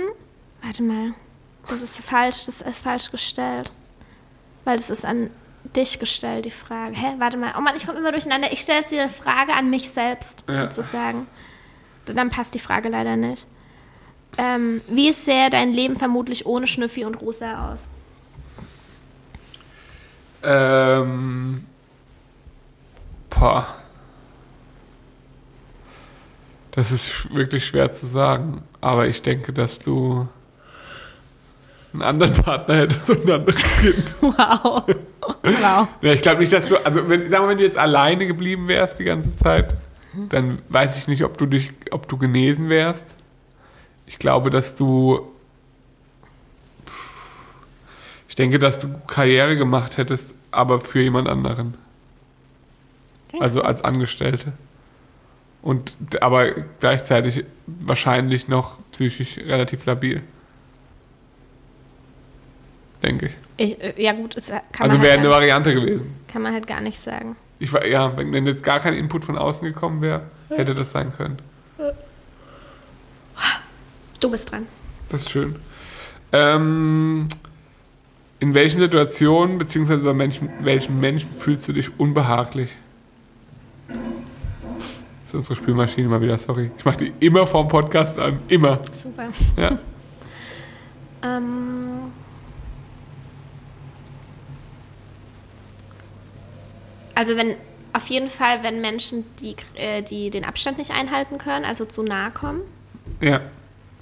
[0.62, 1.14] Warte mal,
[1.68, 3.72] das ist falsch, das ist falsch gestellt.
[4.66, 5.30] Weil das ist an
[5.76, 6.96] dich gestellt, die Frage.
[6.96, 7.54] Hä, warte mal.
[7.58, 8.52] Oh Mann, ich komme immer durcheinander.
[8.52, 10.72] Ich stelle jetzt wieder eine Frage an mich selbst, Ja.
[10.72, 11.28] sozusagen.
[12.06, 13.46] Dann passt die Frage leider nicht.
[14.38, 17.88] Ähm, wie sähe dein Leben vermutlich ohne Schnüffi und Rosa aus?
[20.44, 21.66] Ähm.
[23.30, 23.68] Boah.
[26.72, 28.64] Das ist wirklich schwer zu sagen.
[28.82, 30.28] Aber ich denke, dass du
[31.94, 34.16] einen anderen Partner hättest und ein anderes Kind.
[34.22, 34.84] Wow.
[35.44, 35.88] wow.
[36.02, 38.68] Ja, ich glaube nicht, dass du, also wenn, sagen wir, wenn du jetzt alleine geblieben
[38.68, 39.76] wärst die ganze Zeit,
[40.30, 43.06] dann weiß ich nicht, ob du dich, ob du genesen wärst.
[44.06, 45.28] Ich glaube, dass du,
[48.28, 51.76] ich denke, dass du Karriere gemacht hättest, aber für jemand anderen.
[53.40, 54.54] Also als Angestellte.
[55.62, 60.22] Und, aber gleichzeitig wahrscheinlich noch psychisch relativ labil.
[63.04, 63.32] Denke ich.
[63.58, 66.16] Ich, äh, ja gut, es kann, Also man wäre halt eine Variante gewesen.
[66.28, 67.36] kann man halt gar nicht sagen.
[67.60, 70.92] Ich war, ja, wenn, wenn jetzt gar kein Input von außen gekommen wäre, hätte das
[70.92, 71.38] sein können.
[74.20, 74.68] Du bist dran.
[75.10, 75.56] Das ist schön.
[76.32, 77.28] Ähm,
[78.40, 82.70] in welchen Situationen beziehungsweise bei Menschen, welchen Menschen fühlst du dich unbehaglich?
[83.88, 83.98] Das
[85.28, 86.72] ist unsere Spielmaschine mal wieder, sorry.
[86.78, 88.40] Ich mache die immer vorm Podcast an.
[88.48, 88.80] Immer.
[88.92, 89.28] Super.
[89.58, 89.78] Ja.
[91.26, 91.53] Ähm,
[97.16, 97.56] also wenn
[97.94, 102.02] auf jeden Fall, wenn Menschen, die, äh, die den Abstand nicht einhalten können, also zu
[102.02, 102.62] nahe kommen.
[103.22, 103.42] Ja.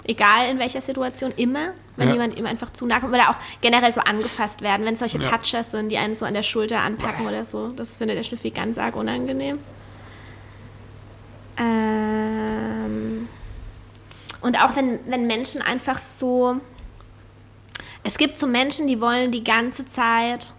[0.04, 2.14] Egal in welcher Situation, immer, wenn Ja.
[2.14, 5.18] jemand ihm einfach zu nahe kommt oder auch generell so angefasst werden, wenn es solche
[5.18, 5.24] Ja.
[5.30, 7.68] Touchers sind, die einen so an der Schulter anpacken oder so.
[7.68, 9.58] Das findet der Schnüffi ganz arg unangenehm.
[11.58, 13.28] Ähm,
[14.40, 16.56] und auch wenn, wenn Menschen einfach so.
[18.04, 20.52] Es gibt so Menschen, die wollen die ganze Zeit.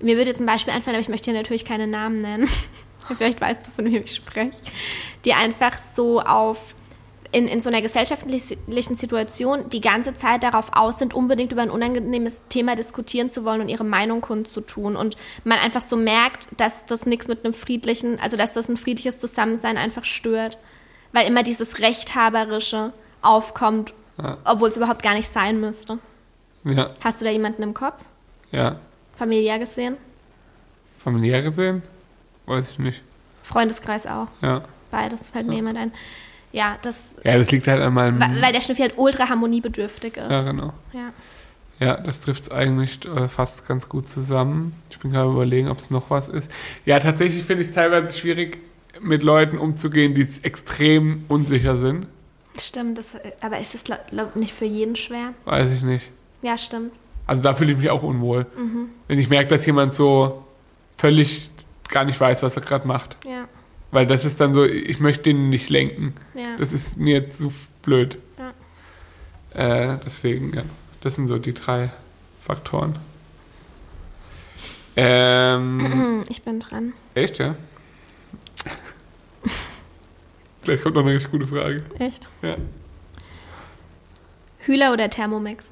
[0.00, 2.48] Mir würde zum Beispiel einfallen, aber ich möchte hier natürlich keine Namen nennen.
[3.16, 4.62] Vielleicht weißt du, von wem ich spreche.
[5.24, 6.74] Die einfach so auf
[7.30, 11.68] in, in so einer gesellschaftlichen Situation die ganze Zeit darauf aus sind, unbedingt über ein
[11.70, 14.96] unangenehmes Thema diskutieren zu wollen und ihre Meinung kundzutun.
[14.96, 18.78] Und man einfach so merkt, dass das nichts mit einem friedlichen, also dass das ein
[18.78, 20.56] friedliches Zusammensein einfach stört.
[21.12, 23.92] Weil immer dieses Rechthaberische aufkommt,
[24.22, 24.38] Ja.
[24.44, 25.98] obwohl es überhaupt gar nicht sein müsste.
[26.64, 28.02] Ja, Hast du da jemanden im Kopf?
[28.52, 28.76] ja.
[29.18, 29.96] Familiär gesehen?
[31.02, 31.82] Familiär gesehen?
[32.46, 33.02] Weiß ich nicht.
[33.42, 34.28] Freundeskreis auch.
[34.42, 34.62] Ja.
[34.90, 35.92] Beides fällt mir jemand ein.
[36.52, 38.20] Ja, das, Ja, das liegt halt an meinem.
[38.20, 40.30] weil weil der Schnüffel halt ultra harmoniebedürftig ist.
[40.30, 40.72] ja, genau.
[40.92, 41.12] Ja.
[41.80, 44.74] Ja, das trifft es eigentlich äh, fast ganz gut zusammen.
[44.90, 46.50] Ich bin gerade überlegen, ob es noch was ist.
[46.84, 48.58] Ja, tatsächlich finde ich es teilweise schwierig,
[49.00, 52.06] mit Leuten umzugehen, die extrem unsicher sind.
[52.58, 55.34] Stimmt, das, aber ist es glaub, nicht für jeden schwer?
[55.44, 56.10] Weiß ich nicht.
[56.42, 56.92] Ja, stimmt.
[57.28, 58.46] Also da fühle ich mich auch unwohl.
[59.06, 60.44] Wenn ich merke, dass jemand so
[60.96, 61.50] völlig
[61.88, 63.16] gar nicht weiß, was er gerade macht.
[63.24, 63.46] Ja,
[63.92, 66.14] Weil das ist dann so, ich möchte den nicht lenken.
[66.34, 66.56] ja.
[66.58, 67.52] Das ist mir zu
[67.82, 68.18] blöd.
[69.54, 69.92] Ja.
[69.92, 70.62] Äh, deswegen, ja.
[71.02, 71.90] Das sind so die drei
[72.40, 72.98] Faktoren.
[74.96, 76.92] Ähm, Hm, ich bin dran.
[77.14, 77.54] echt, ja?
[80.62, 81.84] Gleich kommt noch eine richtig gute Frage.
[81.98, 82.28] Echt?
[82.42, 82.56] Ja.
[84.60, 85.70] Hühler oder Thermomix?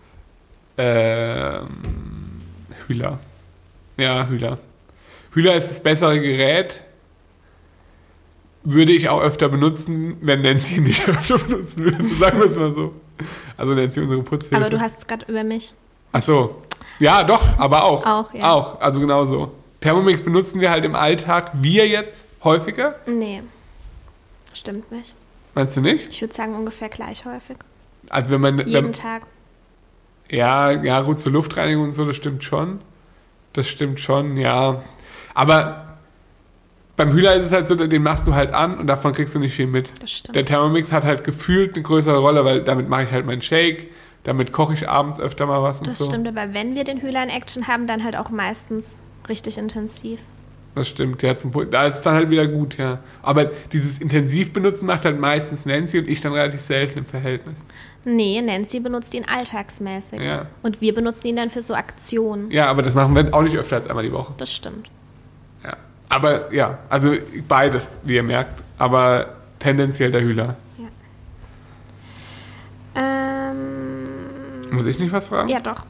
[0.79, 1.69] Ähm,
[2.87, 3.19] Hühler.
[3.97, 4.59] Ja, Hühler.
[5.33, 6.83] Hühler ist das bessere Gerät.
[8.65, 12.05] Würde ich auch öfter benutzen, wenn Nancy nicht öfter benutzen würde.
[12.15, 12.95] Sagen wir es mal so.
[13.57, 14.57] Also Nancy, unsere Putzhilfe.
[14.57, 15.73] Aber du hast es gerade über mich.
[16.13, 16.63] Ach so.
[16.99, 18.05] Ja, doch, aber auch.
[18.07, 18.53] Auch, ja.
[18.53, 19.53] Auch, also genau so.
[19.81, 22.97] Thermomix benutzen wir halt im Alltag, wir jetzt häufiger.
[23.07, 23.43] Nee.
[24.53, 25.15] Stimmt nicht.
[25.55, 26.09] Meinst du nicht?
[26.09, 27.57] Ich würde sagen ungefähr gleich häufig.
[28.11, 29.23] Also wenn man, Jeden wenn, Tag.
[30.31, 32.81] Ja, ja, gut, zur Luftreinigung und so, das stimmt schon.
[33.53, 34.83] Das stimmt schon, ja.
[35.35, 35.99] Aber
[36.97, 39.39] beim Hühler ist es halt so, den machst du halt an und davon kriegst du
[39.39, 39.93] nicht viel mit.
[40.03, 40.35] Das stimmt.
[40.35, 43.91] Der Thermomix hat halt gefühlt eine größere Rolle, weil damit mache ich halt meinen Shake,
[44.25, 46.07] damit koche ich abends öfter mal was und Das so.
[46.07, 48.99] stimmt, aber wenn wir den Hühler in Action haben, dann halt auch meistens
[49.29, 50.21] richtig intensiv.
[50.75, 52.99] Das stimmt, ja, zum, da ist es dann halt wieder gut, ja.
[53.23, 57.65] Aber dieses intensiv benutzen macht halt meistens Nancy und ich dann relativ selten im Verhältnis.
[58.09, 60.21] Nee, Nancy benutzt ihn alltagsmäßig.
[60.21, 60.47] Ja.
[60.63, 62.53] Und wir benutzen ihn dann für so Aktionen.
[62.53, 64.33] Ja, aber das machen wir auch nicht öfter als einmal die Woche.
[64.37, 64.93] Das stimmt.
[65.65, 65.77] Ja.
[66.09, 67.15] Aber ja, also
[67.49, 70.55] beides, wie ihr merkt, aber tendenziell der Hühler.
[72.95, 74.05] Ähm,
[74.71, 75.49] Muss ich nicht was fragen?
[75.49, 75.85] ja, doch.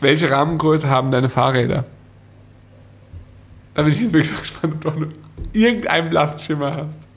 [0.00, 1.84] Welche Rahmengröße haben deine Fahrräder?
[3.74, 5.06] Da bin ich jetzt wirklich gespannt, ob du
[5.52, 7.09] irgendeinen Lastschimmer hast.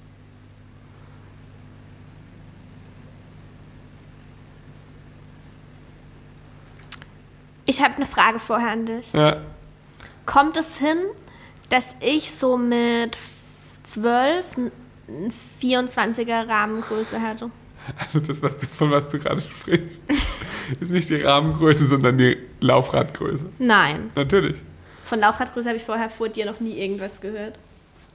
[7.66, 9.14] Ich habe eine Frage vorher an dich.
[9.14, 9.38] Ja.
[10.26, 10.97] Kommt es hin,
[11.70, 13.18] dass ich so mit
[13.84, 14.72] 12 eine
[15.61, 17.49] 24er Rahmengröße hatte?
[17.97, 20.01] Also das, was du, von was du gerade sprichst,
[20.80, 23.45] ist nicht die Rahmengröße, sondern die Laufradgröße.
[23.59, 24.11] Nein.
[24.16, 24.57] Natürlich.
[25.03, 27.59] Von Laufradgröße habe ich vorher vor dir noch nie irgendwas gehört.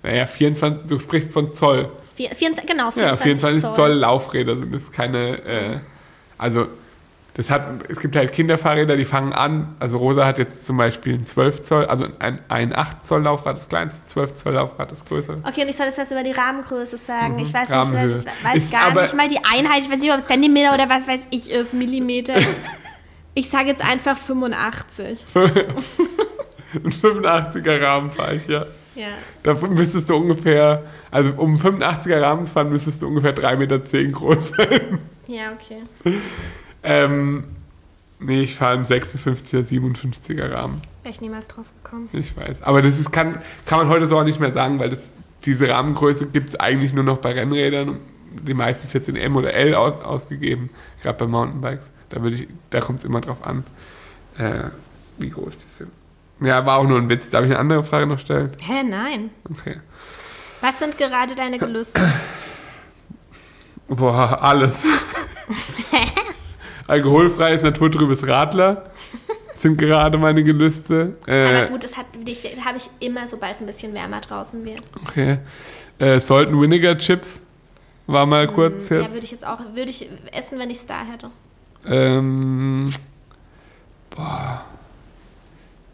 [0.02, 1.90] Naja, 24, du sprichst von Zoll.
[2.14, 3.74] Vier, 24, genau, 24, Ja, 24 Zoll.
[3.74, 3.92] Zoll.
[3.92, 5.78] Laufräder sind das keine, äh,
[6.38, 6.68] also
[7.38, 11.14] das hat, es gibt halt Kinderfahrräder, die fangen an, also Rosa hat jetzt zum Beispiel
[11.14, 15.04] ein 12 Zoll, also ein, ein 8 Zoll Laufrad, das kleinste, 12 Zoll Laufrad, das
[15.04, 15.38] größere.
[15.44, 17.38] Okay, und ich soll das jetzt über die Rahmengröße sagen.
[17.38, 18.18] Ich weiß nicht, Rahmenhöhe.
[18.18, 19.82] ich weiß Ist gar nicht mal die Einheit.
[19.82, 22.34] Ich weiß nicht, ob es Zentimeter oder was weiß ich ist, Millimeter.
[23.34, 25.24] ich sage jetzt einfach 85.
[25.36, 28.66] Ein 85er Rahmen fahre ich, ja.
[28.96, 29.06] Ja.
[29.44, 33.78] Dafür müsstest du ungefähr, also um 85er Rahmen zu fahren, müsstest du ungefähr 3,10 Meter
[33.78, 34.98] groß sein.
[35.28, 35.84] Ja, okay.
[36.82, 37.44] Ähm,
[38.18, 40.80] nee, ich fahre einen 56er, 57er Rahmen.
[41.02, 42.08] Wäre ich niemals drauf gekommen.
[42.12, 42.62] Ich weiß.
[42.62, 45.10] Aber das ist, kann, kann man heute so auch nicht mehr sagen, weil das,
[45.44, 47.98] diese Rahmengröße gibt es eigentlich nur noch bei Rennrädern.
[48.30, 50.70] Die meistens wird in M oder L aus, ausgegeben,
[51.02, 51.90] gerade bei Mountainbikes.
[52.10, 53.64] Da, ich- da kommt es immer drauf an,
[54.38, 54.64] äh,
[55.18, 55.90] wie groß die sind.
[56.40, 57.28] Ja, war auch nur ein Witz.
[57.30, 58.52] Darf ich eine andere Frage noch stellen?
[58.62, 59.30] Hä, nein.
[59.50, 59.80] Okay.
[60.60, 62.00] Was sind gerade deine Gelüste?
[63.88, 64.84] Boah, alles.
[66.88, 68.90] Alkoholfreies, naturtrübes Radler
[69.56, 71.16] sind gerade meine Gelüste.
[71.22, 74.82] Aber Äh, gut, das habe ich immer, sobald es ein bisschen wärmer draußen wird.
[75.04, 75.38] okay.
[75.98, 77.40] Äh, Salt and Vinegar Chips.
[78.06, 79.12] War mal kurz Ja, jetzt.
[79.12, 81.30] würde ich jetzt auch, würde ich essen, wenn ich es da hätte.
[81.86, 82.90] Ähm,
[84.10, 84.64] boah.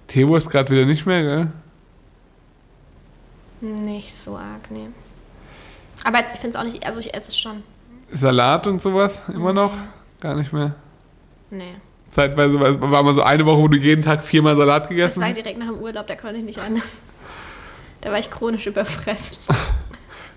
[0.06, 1.48] Teewurst gerade wieder nicht mehr, gell?
[3.60, 4.88] Nicht so arg, nee.
[6.04, 7.62] Aber jetzt, ich finde es auch nicht, also ich esse es schon.
[8.12, 9.72] Salat und sowas immer noch?
[10.20, 10.74] Gar nicht mehr.
[11.56, 11.74] Nee.
[12.08, 15.20] Zeitweise war war mal so eine Woche, wo du jeden Tag viermal Salat Das gegessen
[15.20, 15.36] war hast.
[15.36, 16.98] direkt nach dem Urlaub, da konnte ich nicht anders.
[18.00, 19.38] Da war ich chronisch überfressen.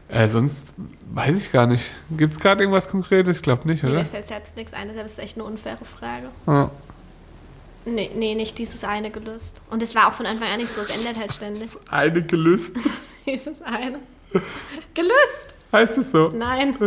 [0.10, 0.74] Äh, sonst
[1.12, 1.84] weiß ich gar nicht.
[2.12, 3.36] Gibt es gerade irgendwas Konkretes?
[3.36, 4.00] Ich glaube nicht, Nee, oder?
[4.00, 6.30] mir fällt selbst nichts ein, das ist echt eine unfaire Frage.
[6.48, 6.72] Ja.
[7.84, 9.60] Nee, nee, nicht dieses eine gelöst.
[9.70, 11.72] Und es war auch von Anfang an nicht so, es ändert halt ständig.
[11.92, 12.78] Eine gelöst.
[13.26, 14.00] Dieses eine.
[14.94, 15.56] Gelöst!
[15.74, 16.30] Heißt es so?
[16.30, 16.78] Nein.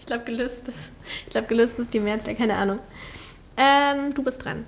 [0.00, 0.90] Ich glaube, gelöst ist.
[1.26, 2.80] Ich glaube, gelöst ist die Mehrzahl, keine Ahnung.
[3.58, 4.64] Ähm, du bist dran.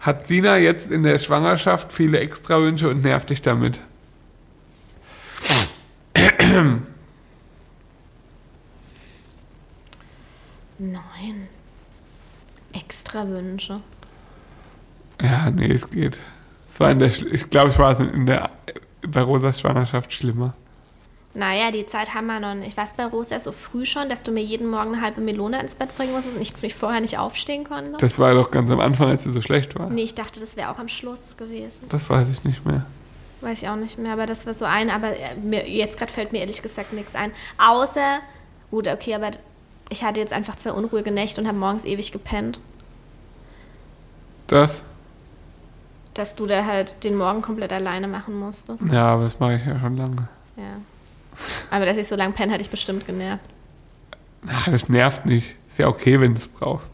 [0.00, 3.80] Hat Sina jetzt in der Schwangerschaft viele Extrawünsche und nervt dich damit?
[10.78, 11.48] Nein.
[12.72, 13.80] Extra Wünsche.
[15.20, 16.20] Ja, nee, es geht.
[16.68, 18.50] Es war in der, ich glaube, es war in der,
[19.06, 20.54] bei Rosas Schwangerschaft schlimmer.
[21.38, 22.66] Naja, die Zeit haben wir noch nicht.
[22.66, 25.60] Ich weiß bei Rosa so früh schon, dass du mir jeden Morgen eine halbe Melone
[25.60, 27.96] ins Bett bringen musstest und ich, ich vorher nicht aufstehen konnte.
[27.98, 29.88] Das war doch ganz am Anfang, als sie so schlecht war.
[29.88, 31.82] nee, ich dachte, das wäre auch am Schluss gewesen.
[31.90, 32.86] Das weiß ich nicht mehr.
[33.40, 36.12] Weiß ich auch nicht mehr, aber das war so ein, aber äh, mir, jetzt gerade
[36.12, 37.30] fällt mir ehrlich gesagt nichts ein.
[37.56, 38.18] Außer,
[38.72, 39.30] gut, okay, aber
[39.90, 42.58] ich hatte jetzt einfach zwei unruhige Nächte und habe morgens ewig gepennt.
[44.48, 44.80] Das?
[46.14, 48.82] Dass du da halt den Morgen komplett alleine machen musstest.
[48.90, 50.28] Ja, aber das mache ich ja schon lange.
[50.56, 50.80] Ja.
[51.70, 53.44] Aber dass ich so lange penne, hatte ich bestimmt genervt.
[54.42, 55.54] Na, das nervt nicht.
[55.68, 56.92] Ist ja okay, wenn du es brauchst.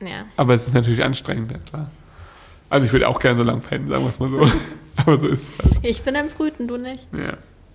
[0.00, 0.24] Ja.
[0.36, 1.90] Aber es ist natürlich anstrengend, ja klar.
[2.70, 4.48] Also ich würde auch gerne so lang pennen, sagen wir es mal so.
[4.96, 5.84] aber so ist es halt.
[5.84, 7.06] Ich bin am Brüten, du nicht.
[7.12, 7.34] Ja.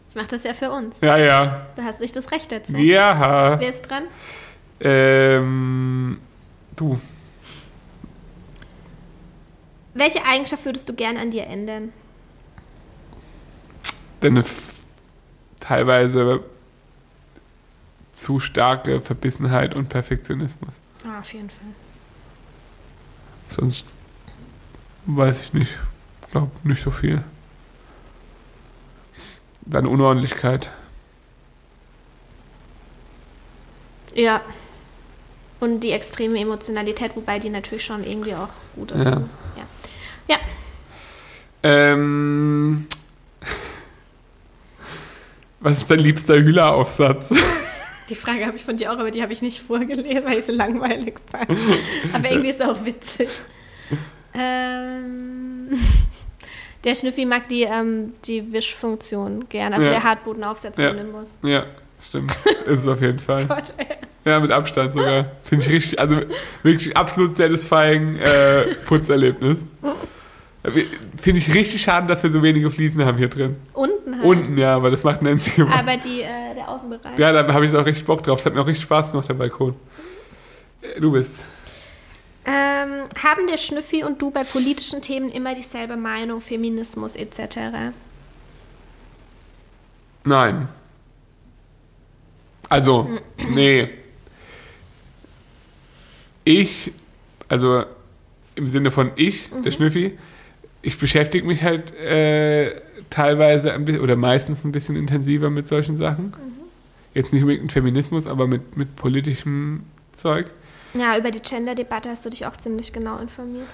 [0.10, 0.98] Ich mache das ja für uns.
[1.02, 1.68] Ja, ja.
[1.76, 2.76] Du hast nicht das Recht dazu.
[2.78, 3.60] Ja.
[3.60, 4.04] Wer ist dran?
[4.82, 6.20] Ähm,
[6.76, 7.00] du.
[9.94, 11.92] Welche Eigenschaft würdest du gern an dir ändern?
[14.22, 14.69] Deine f-
[15.70, 16.44] teilweise
[18.12, 20.74] zu starke Verbissenheit und Perfektionismus.
[21.06, 21.68] Ah, auf jeden Fall.
[23.50, 23.94] Sonst
[25.06, 25.78] weiß ich nicht.
[26.32, 27.24] Glaube nicht so viel.
[29.62, 30.72] Deine Unordentlichkeit.
[34.16, 34.42] Ja.
[35.60, 39.06] Und die extreme Emotionalität, wobei die natürlich schon irgendwie auch gut ist.
[39.06, 39.22] Ja.
[39.56, 39.66] Ja.
[40.30, 40.38] ja.
[41.62, 42.88] Ähm,
[45.60, 47.34] was ist dein liebster Hühler-Aufsatz?
[48.10, 50.46] Die Frage habe ich von dir auch, aber die habe ich nicht vorgelesen, weil ich
[50.46, 51.50] so langweilig fand.
[52.14, 53.30] aber irgendwie ist es auch witzig.
[54.34, 55.70] Ähm,
[56.84, 59.92] der Schnüffi mag die, ähm, die Wischfunktion gern, also Ja.
[59.92, 60.90] der Hartbodenaufsatz Ja.
[60.90, 61.30] von Nimbus.
[61.44, 61.66] ja,
[62.02, 62.32] stimmt.
[62.66, 63.46] Ist es auf jeden Fall.
[63.48, 63.88] Gott, ey.
[64.26, 65.26] Ja, mit Abstand sogar.
[65.44, 66.20] Finde ich richtig, also
[66.62, 69.60] wirklich absolut satisfying äh, Putzerlebnis.
[71.18, 73.58] Finde ich richtig schade, dass wir so wenige Fliesen haben hier drin.
[73.74, 74.26] Unten halt.
[74.26, 75.74] Unten, ja, aber das macht Nancy immer.
[75.74, 77.18] Aber die, äh, der Außenbereich.
[77.18, 78.40] Ja, da habe ich auch richtig Bock drauf.
[78.40, 79.76] Es hat mir auch richtig Spaß gemacht, der Balkon.
[80.82, 81.36] Äh, Du bist.
[82.46, 87.94] Ähm, haben der Schnüffi und du bei politischen Themen immer dieselbe Meinung, Feminismus etc.?
[90.24, 90.68] Nein.
[92.70, 93.10] Also,
[93.50, 93.90] nee.
[96.44, 96.92] Ich,
[97.48, 97.84] also
[98.56, 100.18] im Sinne von ich, der Schnüffi,
[100.82, 105.98] ich beschäftige mich halt äh, teilweise ein bisschen oder meistens ein bisschen intensiver mit solchen
[105.98, 106.34] Sachen.
[107.14, 110.48] Jetzt nicht mit Feminismus, aber mit, mit politischem Zeug.
[110.94, 113.68] Ja, über die Gender-Debatte hast du dich auch ziemlich genau informiert.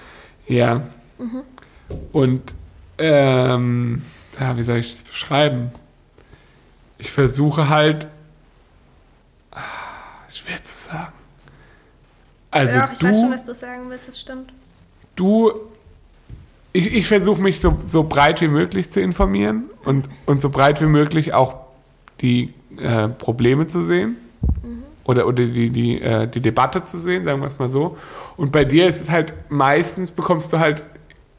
[0.46, 0.82] Ja.
[2.12, 2.54] Und,
[2.98, 4.02] ähm,
[4.38, 5.70] ja, wie soll ich das beschreiben?
[6.98, 8.08] Ich versuche halt,
[9.50, 9.60] ah,
[10.28, 11.12] schwer zu sagen.
[12.50, 14.52] Also Doch, ich weiß schon, du, was du sagen willst, das stimmt.
[15.14, 15.52] du,
[16.76, 20.80] ich, ich versuche mich so, so breit wie möglich zu informieren und, und so breit
[20.82, 21.56] wie möglich auch
[22.20, 24.16] die äh, Probleme zu sehen
[25.04, 27.96] oder, oder die, die, äh, die Debatte zu sehen, sagen wir es mal so.
[28.36, 30.84] Und bei dir ist es halt meistens bekommst du halt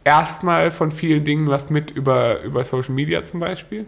[0.04, 3.86] erstmal von vielen Dingen was mit über, über Social Media zum Beispiel.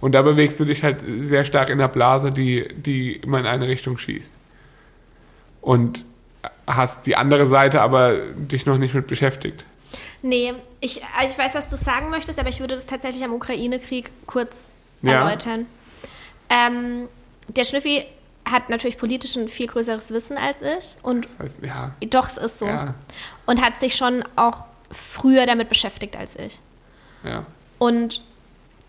[0.00, 3.46] Und da bewegst du dich halt sehr stark in der Blase, die, die immer in
[3.46, 4.34] eine Richtung schießt.
[5.60, 6.04] Und
[6.66, 9.64] hast die andere Seite aber dich noch nicht mit beschäftigt.
[10.22, 13.32] Nee, ich, also ich weiß, was du sagen möchtest, aber ich würde das tatsächlich am
[13.32, 14.68] Ukraine-Krieg kurz
[15.02, 15.22] Ja.
[15.24, 15.66] erläutern.
[16.48, 17.08] Ähm,
[17.48, 18.04] der Schnüffi
[18.44, 22.58] hat natürlich politisch ein viel größeres Wissen als ich und Also, ja, doch, es ist
[22.58, 22.66] so.
[22.66, 22.94] ja,
[23.46, 26.60] Und hat sich schon auch früher damit beschäftigt als ich.
[27.24, 27.44] ja.
[27.78, 28.22] Und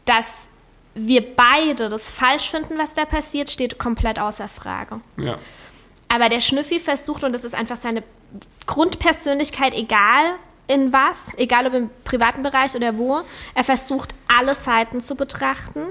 [0.06, 0.48] das
[0.96, 5.02] wir beide das falsch finden, was da passiert, steht komplett außer Frage.
[5.18, 5.40] Ja.
[6.08, 8.04] Aber der Schnüffi versucht, und das ist einfach seine
[8.68, 10.36] Grundpersönlichkeit, egal
[10.68, 13.22] in was, egal ob im privaten Bereich oder wo,
[13.54, 15.88] er versucht, alle Seiten zu betrachten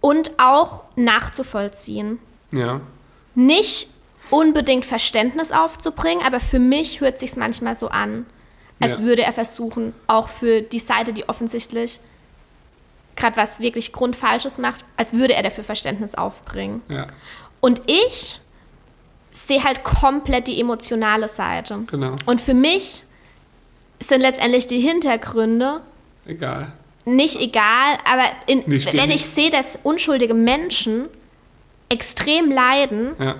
[0.00, 2.18] und auch nachzuvollziehen.
[2.52, 2.80] Ja.
[3.34, 3.90] Nicht
[4.30, 8.26] unbedingt Verständnis aufzubringen, aber für mich hört sich manchmal so an,
[8.80, 9.04] als Ja.
[9.04, 12.00] würde er versuchen, auch für die Seite, die offensichtlich
[13.16, 16.82] gerade was wirklich Grundfalsches macht, als würde er dafür Verständnis aufbringen.
[16.88, 17.08] Ja.
[17.60, 18.40] Und ich
[19.32, 21.80] sehe halt komplett die emotionale Seite.
[21.90, 22.14] Genau.
[22.26, 23.02] Und für mich
[24.00, 25.80] sind letztendlich die Hintergründe
[26.26, 26.72] Egal.
[27.04, 31.08] nicht egal, aber in, Nicht wenn ich sehe, dass unschuldige Menschen
[31.88, 33.36] extrem leiden, Ja.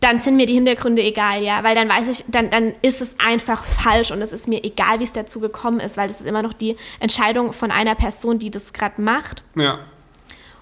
[0.00, 3.16] dann sind mir die Hintergründe egal, ja, weil dann weiß ich, dann, dann ist es
[3.24, 6.26] einfach falsch und es ist mir egal, wie es dazu gekommen ist, weil das ist
[6.26, 9.42] immer noch die Entscheidung von einer Person, die das gerade macht.
[9.54, 9.78] Ja.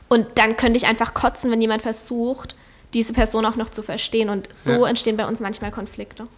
[0.09, 2.55] Und dann könnte ich einfach kotzen, wenn jemand versucht,
[2.92, 4.28] diese Person auch noch zu verstehen.
[4.28, 4.86] Und so Ja.
[4.88, 6.28] entstehen bei uns manchmal Konflikte.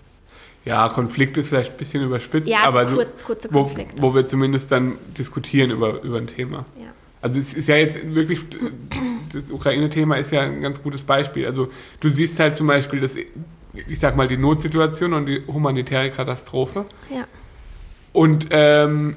[0.67, 4.03] Ja, Konflikt ist vielleicht ein bisschen überspitzt, Ja, so aber so, kurz- kurze wo, Konflikte.
[4.03, 6.65] wo wir zumindest dann diskutieren über, über ein Thema.
[6.79, 6.89] Ja.
[7.23, 8.41] Also es ist ja jetzt wirklich,
[9.33, 11.47] das Ukraine-Thema ist ja ein ganz gutes Beispiel.
[11.47, 11.69] Also
[12.01, 16.85] du siehst halt zum Beispiel, das, ich sag mal, die Notsituation und die humanitäre Katastrophe.
[17.15, 17.25] Ja.
[18.13, 19.17] Und ähm,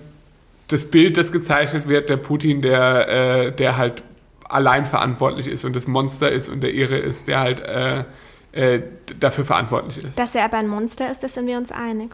[0.67, 3.07] das Bild, das gezeichnet wird, der Putin, der,
[3.47, 4.03] äh, der halt
[4.47, 8.03] allein verantwortlich ist und das Monster ist und der Irre ist, der halt äh,
[8.51, 8.79] äh,
[9.19, 10.17] dafür verantwortlich ist.
[10.17, 12.09] Dass er aber ein Monster ist, da sind wir uns einig.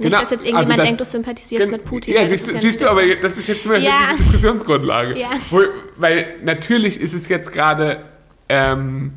[0.00, 2.14] Nicht, Genau, dass jetzt also irgendjemand das- denkt, du sympathisierst Gen- mit Putin.
[2.14, 4.12] Ja, siehst, ja siehst du, aber das ist jetzt zum Beispiel Ja.
[4.12, 5.18] die Diskussionsgrundlage.
[5.18, 5.30] Ja.
[5.50, 5.60] Wo,
[5.96, 8.02] weil natürlich ist es jetzt gerade,
[8.48, 9.12] ähm,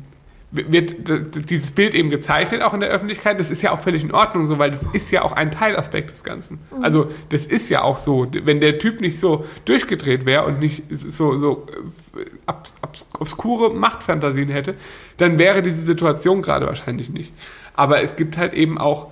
[0.52, 3.40] wird dieses Bild eben gezeichnet, auch in der Öffentlichkeit.
[3.40, 6.10] Das ist ja auch völlig in Ordnung so, weil das ist ja auch ein Teilaspekt
[6.10, 6.60] des Ganzen.
[6.76, 6.84] Mhm.
[6.84, 10.82] Also das ist ja auch so, wenn der Typ nicht so durchgedreht wäre und nicht
[10.90, 11.66] so, so
[12.14, 14.74] äh, obs obs obskure Machtfantasien hätte,
[15.16, 17.32] dann wäre diese Situation gerade wahrscheinlich nicht.
[17.74, 19.10] Aber es gibt halt eben auch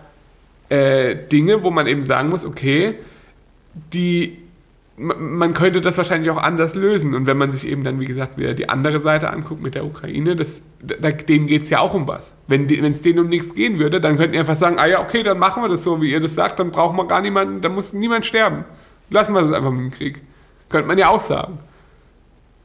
[0.68, 2.96] äh, Dinge, wo man eben sagen muss, okay,
[3.94, 4.38] die
[5.02, 7.14] man könnte das wahrscheinlich auch anders lösen.
[7.14, 9.86] Und wenn man sich eben dann, wie gesagt, wieder die andere Seite anguckt mit der
[9.86, 12.32] Ukraine, das, da, denen geht es ja auch um was.
[12.48, 15.22] Wenn es denen um nichts gehen würde, dann könnten die einfach sagen, ah ja, okay,
[15.22, 17.74] dann machen wir das so, wie ihr das sagt, dann brauchen wir gar niemanden, dann
[17.74, 18.64] muss niemand sterben.
[19.08, 20.20] Lassen wir das einfach mit dem Krieg.
[20.68, 21.58] Könnte man ja auch sagen.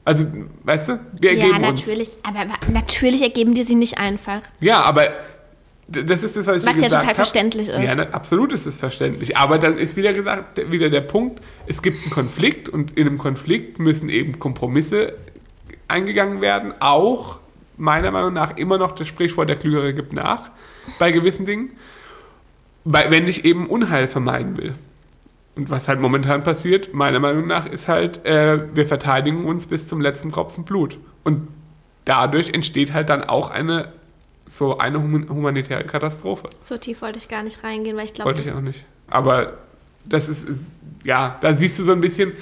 [0.03, 0.25] Also,
[0.63, 1.79] weißt du, wir Ja, ergeben uns.
[1.81, 2.09] natürlich.
[2.21, 4.41] Aber wa- natürlich ergeben die sich nicht einfach.
[4.59, 5.07] Ja, aber
[5.87, 7.15] das ist das, was ich Was dir ja gesagt total hab.
[7.15, 7.79] verständlich ist.
[7.79, 9.37] Ja, absolut ist es verständlich.
[9.37, 13.07] Aber dann ist wieder gesagt, der- wieder der Punkt, es gibt einen Konflikt und in
[13.07, 15.13] einem Konflikt müssen eben Kompromisse
[15.87, 16.73] eingegangen werden.
[16.79, 17.39] Auch
[17.77, 20.49] meiner Meinung nach immer noch das Sprichwort, der Klügere gibt nach
[20.97, 21.71] bei gewissen Dingen.
[22.83, 24.73] Weil, wenn ich eben Unheil vermeiden will.
[25.55, 29.87] Und was halt momentan passiert, meiner Meinung nach, ist halt, äh, wir verteidigen uns bis
[29.87, 30.97] zum letzten Tropfen Blut.
[31.23, 31.47] Und
[32.05, 33.93] dadurch entsteht halt dann auch eine
[34.47, 36.49] so eine hum- humanitäre Katastrophe.
[36.61, 38.83] So tief wollte ich gar nicht reingehen, weil ich glaube, Wollte ich auch nicht.
[39.07, 39.53] Aber
[40.05, 40.47] das ist,
[41.03, 42.33] ja, da siehst du so ein bisschen,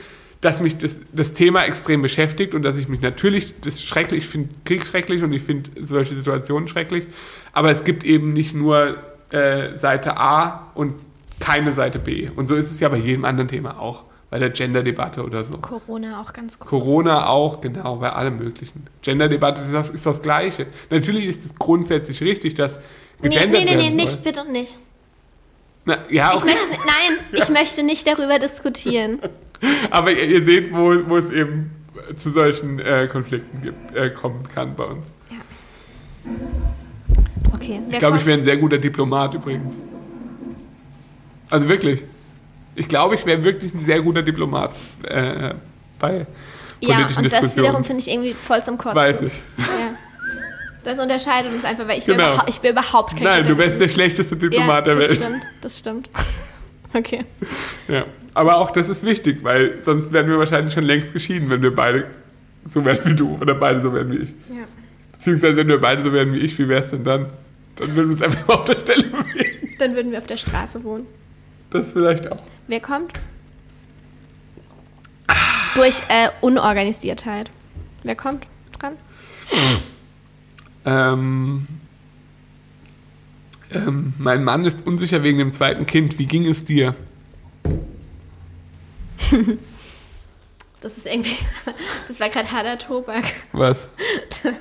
[0.42, 4.30] dass mich das, das Thema extrem beschäftigt und dass ich mich natürlich, das schrecklich, ich
[4.30, 7.06] finde Krieg schrecklich und ich finde solche Situationen schrecklich.
[7.54, 8.98] Aber es gibt eben nicht nur
[9.30, 10.96] äh, Seite A und
[11.40, 12.30] keine Seite B.
[12.36, 14.04] Und so ist es ja bei jedem anderen Thema auch.
[14.34, 15.60] Bei der Gender-Debatte oder so.
[15.60, 16.68] Corona auch ganz groß.
[16.68, 18.88] Corona auch, genau, bei allem Möglichen.
[19.04, 20.66] Gender-Debatte ist das, ist das Gleiche.
[20.90, 22.80] Natürlich ist es grundsätzlich richtig, dass
[23.22, 24.80] Nee, gegendert nee, nee, nee, werden nicht, bitte nicht.
[25.86, 26.52] Na, ja, Ich okay.
[26.52, 29.20] möchte, nein, ich möchte nicht darüber diskutieren.
[29.92, 31.70] aber ihr, ihr seht, wo, wo es eben
[32.18, 35.04] zu solchen äh, Konflikten gibt, äh, kommen kann bei uns.
[37.54, 37.82] Okay.
[37.88, 39.76] Ich glaube, ich wäre ein sehr guter Diplomat übrigens.
[41.52, 42.02] Also wirklich.
[42.76, 44.72] Ich glaube, ich wäre wirklich ein sehr guter Diplomat
[45.04, 45.54] äh,
[46.00, 46.26] bei
[46.80, 48.96] Ja, politischen und das wiederum finde ich irgendwie voll zum Kotzen.
[48.96, 49.34] Weiß ich.
[49.58, 49.64] Ja.
[50.84, 52.18] Das unterscheidet uns einfach, weil ich, Genau.
[52.18, 55.10] bin, überhaupt, ich bin überhaupt kein Nein, du wärst der schlechteste ja, Diplomat der das
[55.10, 55.22] Welt.
[55.24, 56.10] stimmt, das stimmt.
[56.96, 57.26] Okay.
[57.88, 58.06] Ja.
[58.36, 61.74] Aber auch das ist wichtig, weil sonst wären wir wahrscheinlich schon längst geschieden, wenn wir
[61.74, 62.06] beide
[62.70, 64.30] so wären wie du oder beide so wären wie ich.
[64.50, 64.66] Ja.
[65.14, 67.28] Beziehungsweise wenn wir beide so wären wie ich, wie wäre es denn dann?
[67.78, 69.76] Dann würden wir uns einfach auf der Stelle bewegen.
[69.80, 71.08] Dann würden wir auf der Straße wohnen.
[71.74, 72.38] Das vielleicht auch.
[72.68, 73.20] Wer kommt?
[75.74, 77.50] Durch äh, Unorganisiertheit.
[78.04, 78.46] Wer kommt
[78.80, 78.94] dran?
[80.86, 81.68] Ähm,
[83.72, 86.20] ähm, mein Mann ist unsicher wegen dem zweiten Kind.
[86.20, 86.94] Wie ging es dir?
[90.82, 91.44] Das ist irgendwie,
[92.08, 93.24] das war gerade harter Tobak.
[93.52, 93.90] Was?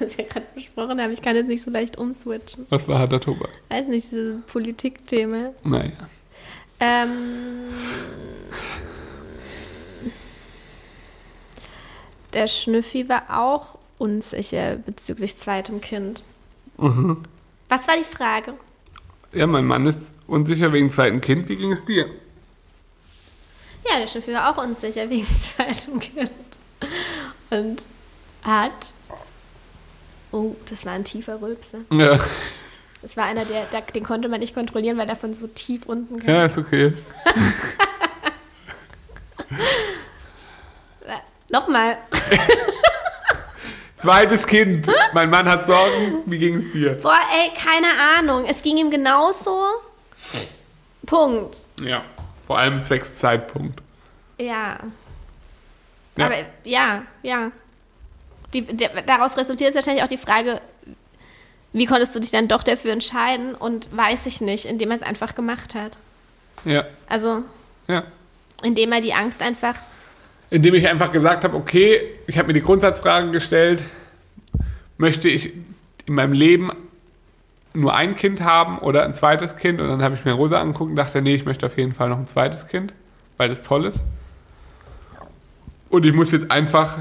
[0.00, 1.12] Das wir gerade besprochen haben.
[1.12, 2.64] Ich kann jetzt nicht so leicht umswitchen.
[2.70, 3.50] Was war harter Tobak?
[3.68, 5.50] Weiß nicht, diese Politikthema.
[5.64, 5.90] Naja.
[6.84, 7.68] Ähm,
[12.32, 16.24] der Schnüffi war auch unsicher bezüglich zweitem Kind.
[16.76, 18.54] Was war die Frage?
[19.32, 21.48] Ja, mein Mann ist unsicher wegen zweiten Kind.
[21.48, 22.08] Wie ging es dir?
[23.88, 25.26] Ja, der Schnüffi war auch unsicher wegen
[25.56, 26.32] zweitem Kind.
[27.50, 27.82] Und
[28.42, 28.92] hat.
[30.32, 31.78] Oh, das war ein tiefer Rülpser.
[31.92, 32.18] Ja,
[33.02, 35.86] Das war einer, der, der, den konnte man nicht kontrollieren, weil der von so tief
[35.86, 36.28] unten kam.
[36.28, 36.94] ja ist okay.
[41.52, 41.98] Nochmal.
[43.98, 44.90] Zweites Kind.
[45.12, 46.22] Mein Mann hat Sorgen.
[46.24, 46.94] Wie ging es dir?
[46.94, 48.46] Boah, ey, keine Ahnung.
[48.48, 49.62] Es ging ihm genauso.
[51.04, 51.58] Punkt.
[51.82, 52.04] Ja,
[52.46, 53.82] vor allem zwecks Zeitpunkt.
[54.38, 54.78] Ja.
[56.16, 56.26] Ja.
[56.26, 56.34] Aber
[56.64, 57.52] ja, ja.
[58.54, 60.60] Die, der, daraus resultiert wahrscheinlich auch die Frage,
[61.72, 63.54] wie konntest du dich dann doch dafür entscheiden?
[63.54, 65.96] Und weiß ich nicht, indem er es einfach gemacht hat.
[66.64, 67.42] Ja, Also,
[67.88, 68.04] ja.
[68.62, 69.74] indem er die Angst einfach.
[70.50, 73.82] Indem ich einfach gesagt habe, okay, ich habe mir die Grundsatzfragen gestellt,
[74.98, 75.52] möchte ich
[76.06, 76.70] in meinem Leben
[77.74, 79.80] nur ein Kind haben oder ein zweites Kind?
[79.80, 82.10] Und dann habe ich mir Rosa angeguckt und dachte, nee, ich möchte auf jeden Fall
[82.10, 82.92] noch ein zweites Kind,
[83.38, 84.00] weil das toll ist.
[85.88, 86.98] Und ich muss jetzt einfach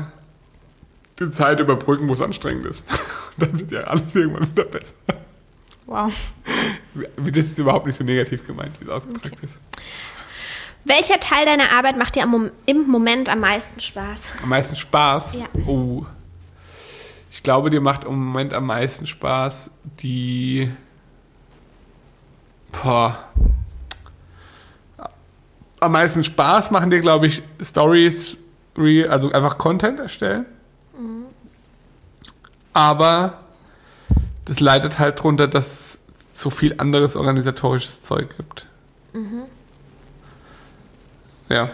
[1.22, 2.84] die Zeit überbrücken, wo es anstrengend ist.
[2.89, 2.99] Und
[3.38, 4.95] dann wird ja alles irgendwann wieder besser.
[5.86, 6.13] Wow.
[7.17, 9.55] Das ist überhaupt nicht so negativ gemeint, wie es ausgedrückt ist.
[10.84, 14.30] Welcher Teil deiner Arbeit macht dir im Moment am meisten Spaß?
[14.41, 15.36] Am meisten Spaß?
[15.36, 15.45] Ja.
[15.67, 16.05] Oh.
[17.30, 19.69] Ich glaube, dir macht im Moment am meisten Spaß
[20.01, 20.72] die.
[22.72, 23.30] Boah.
[25.80, 28.38] Am meisten Spaß machen dir, glaube ich, Stories,
[29.09, 30.45] also einfach Content erstellen.
[32.74, 33.39] Aber
[34.45, 35.99] das leidet halt drunter, dass es
[36.34, 38.65] so viel anderes organisatorisches Zeug gibt.
[41.49, 41.69] Ja.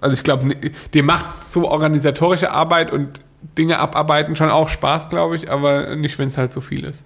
[0.00, 0.54] Also ich glaube,
[0.94, 3.20] dir macht so organisatorische Arbeit und
[3.56, 7.02] Dinge abarbeiten schon auch Spaß, glaube ich, aber nicht, wenn es halt so viel ist.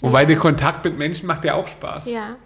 [0.00, 0.26] Wobei Ja.
[0.26, 2.06] der Kontakt mit Menschen macht ja auch Spaß.
[2.06, 2.36] Ja.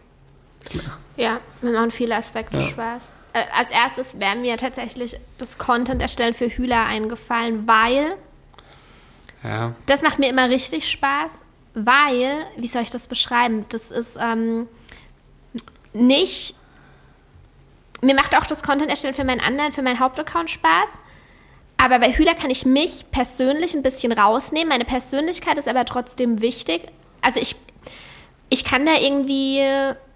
[0.64, 0.98] Klar.
[1.16, 2.62] Ja, mir machen viele Aspekte Ja.
[2.66, 3.10] Spaß.
[3.38, 8.16] Äh, als erstes wäre mir tatsächlich das Content erstellen für Hühler eingefallen, weil
[9.44, 9.74] Ja.
[9.86, 13.66] das macht mir immer richtig Spaß, weil, wie soll ich das beschreiben?
[13.68, 14.66] Das ist ähm,
[15.92, 16.54] nicht.
[18.00, 20.88] Mir macht auch das Content erstellen für meinen anderen, für meinen Hauptaccount Spaß.
[21.80, 24.68] Aber bei Hühler kann ich mich persönlich ein bisschen rausnehmen.
[24.68, 26.88] Meine Persönlichkeit ist aber trotzdem wichtig.
[27.20, 27.54] Also ich,
[28.48, 29.62] ich kann da irgendwie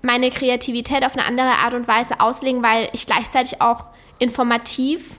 [0.03, 3.87] meine Kreativität auf eine andere Art und Weise auslegen, weil ich gleichzeitig auch
[4.19, 5.19] informativ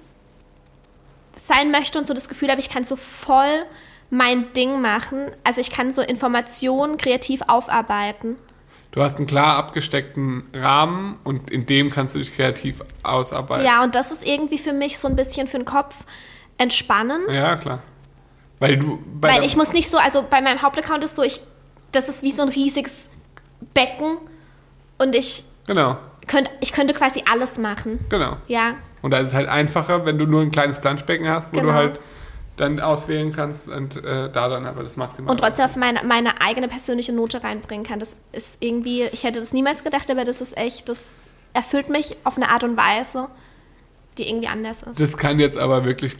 [1.36, 3.66] sein möchte und so das Gefühl habe, ich kann so voll
[4.10, 5.32] mein Ding machen.
[5.44, 8.38] Also ich kann so Informationen kreativ aufarbeiten.
[8.92, 13.66] Du hast einen klar abgesteckten Rahmen und in dem kannst du dich kreativ ausarbeiten.
[13.66, 15.96] Ja, und das ist irgendwie für mich so ein bisschen für den Kopf
[16.60, 17.32] entspannend.
[17.32, 17.82] Ja, klar.
[18.60, 19.00] Weil du.
[19.20, 21.42] bei Weil ich muss nicht so, also bei meinem Hauptaccount ist so, ich,
[21.92, 23.10] das ist wie so ein riesiges
[23.74, 24.20] Becken
[24.98, 28.00] und ich Genau, könnte, ich könnte quasi alles machen.
[28.10, 28.38] genau.
[28.48, 31.60] Ja, Und da ist es halt einfacher, wenn du nur ein kleines Planschbecken hast, wo
[31.60, 31.72] Genau.
[31.72, 32.00] du halt
[32.58, 35.32] dann auswählen kannst und äh, da dann aber das Maximal.
[35.32, 38.00] und trotzdem auf meine, meine eigene persönliche Note reinbringen kann.
[38.00, 41.22] Das ist irgendwie, ich hätte das niemals gedacht, aber das ist echt, das
[41.54, 43.28] erfüllt mich auf eine Art und Weise,
[44.20, 45.00] die irgendwie anders ist.
[45.00, 46.16] Das kann jetzt aber wirklich,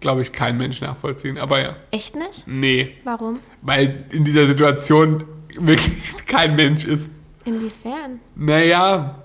[0.00, 1.38] glaube ich, kein Mensch nachvollziehen.
[1.38, 2.46] Aber ja, Echt nicht?
[2.46, 2.94] nee.
[3.04, 3.40] Warum?
[3.62, 5.24] Weil in dieser Situation
[5.58, 5.92] wirklich
[6.26, 7.08] kein Mensch ist.
[7.48, 8.20] Inwiefern?
[8.34, 9.22] Naja,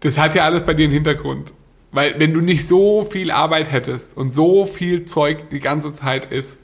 [0.00, 1.52] das hat ja alles bei dir einen Hintergrund.
[1.92, 6.30] Weil wenn du nicht so viel Arbeit hättest und so viel Zeug die ganze Zeit
[6.30, 6.58] ist,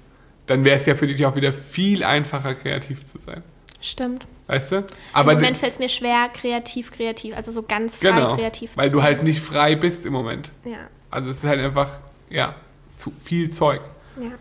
[0.47, 3.43] dann wäre es ja für dich auch wieder viel einfacher, kreativ zu sein.
[3.81, 4.27] Stimmt.
[4.49, 4.77] Weißt du?
[4.79, 8.77] Im Aber Moment fällt es mir schwer, kreativ, kreativ, also so ganz frei genau, kreativ
[8.77, 9.07] weil zu du sein.
[9.07, 10.51] halt nicht frei bist im Moment.
[10.65, 11.89] Ja, Also es ist halt einfach,
[12.29, 12.55] ja,
[12.97, 13.81] zu viel Zeug.
[14.21, 14.33] ja.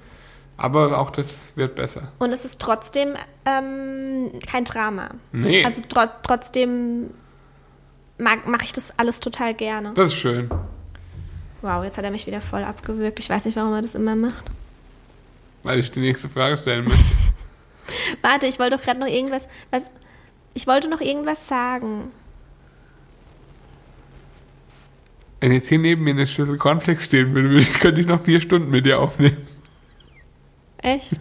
[0.62, 2.12] Aber auch das wird besser.
[2.20, 5.09] Und es ist trotzdem ähm, kein Drama.
[5.32, 7.09] Nee, Also tro trotzdem
[8.20, 9.93] mache ich das alles total gerne.
[9.95, 10.51] das ist schön.
[11.64, 13.20] Wow, jetzt hat er mich wieder voll abgewürgt.
[13.20, 14.51] Ich weiß nicht, warum er das immer macht.
[15.64, 17.03] Weil ich die nächste Frage stellen möchte.
[18.22, 19.47] Warte, ich wollte doch gerade noch irgendwas.
[19.72, 19.89] Was,
[20.53, 22.12] ich wollte noch irgendwas sagen.
[25.39, 28.70] Wenn jetzt hier neben mir eine Schüssel Cornflakes stehen würde, könnte ich noch vier Stunden
[28.70, 29.38] mit dir aufnehmen.
[30.82, 31.11] Echt?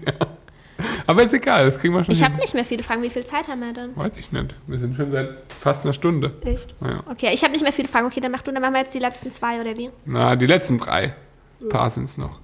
[1.07, 3.03] Aber ist egal, das kriegen wir schon Ich habe nicht mehr viele Fragen.
[3.03, 3.95] Wie viel Zeit haben wir denn?
[3.97, 4.55] Weiß ich nicht.
[4.67, 6.33] Wir sind schon seit fast einer Stunde.
[6.45, 6.75] Echt?
[6.81, 7.03] Ja.
[7.11, 8.07] Okay, ich habe nicht mehr viele Fragen.
[8.07, 9.91] Okay, dann mach du, dann machen wir jetzt die letzten zwei oder wie?
[10.07, 11.15] Na, die letzten drei.
[11.61, 12.41] Ein paar sind es noch.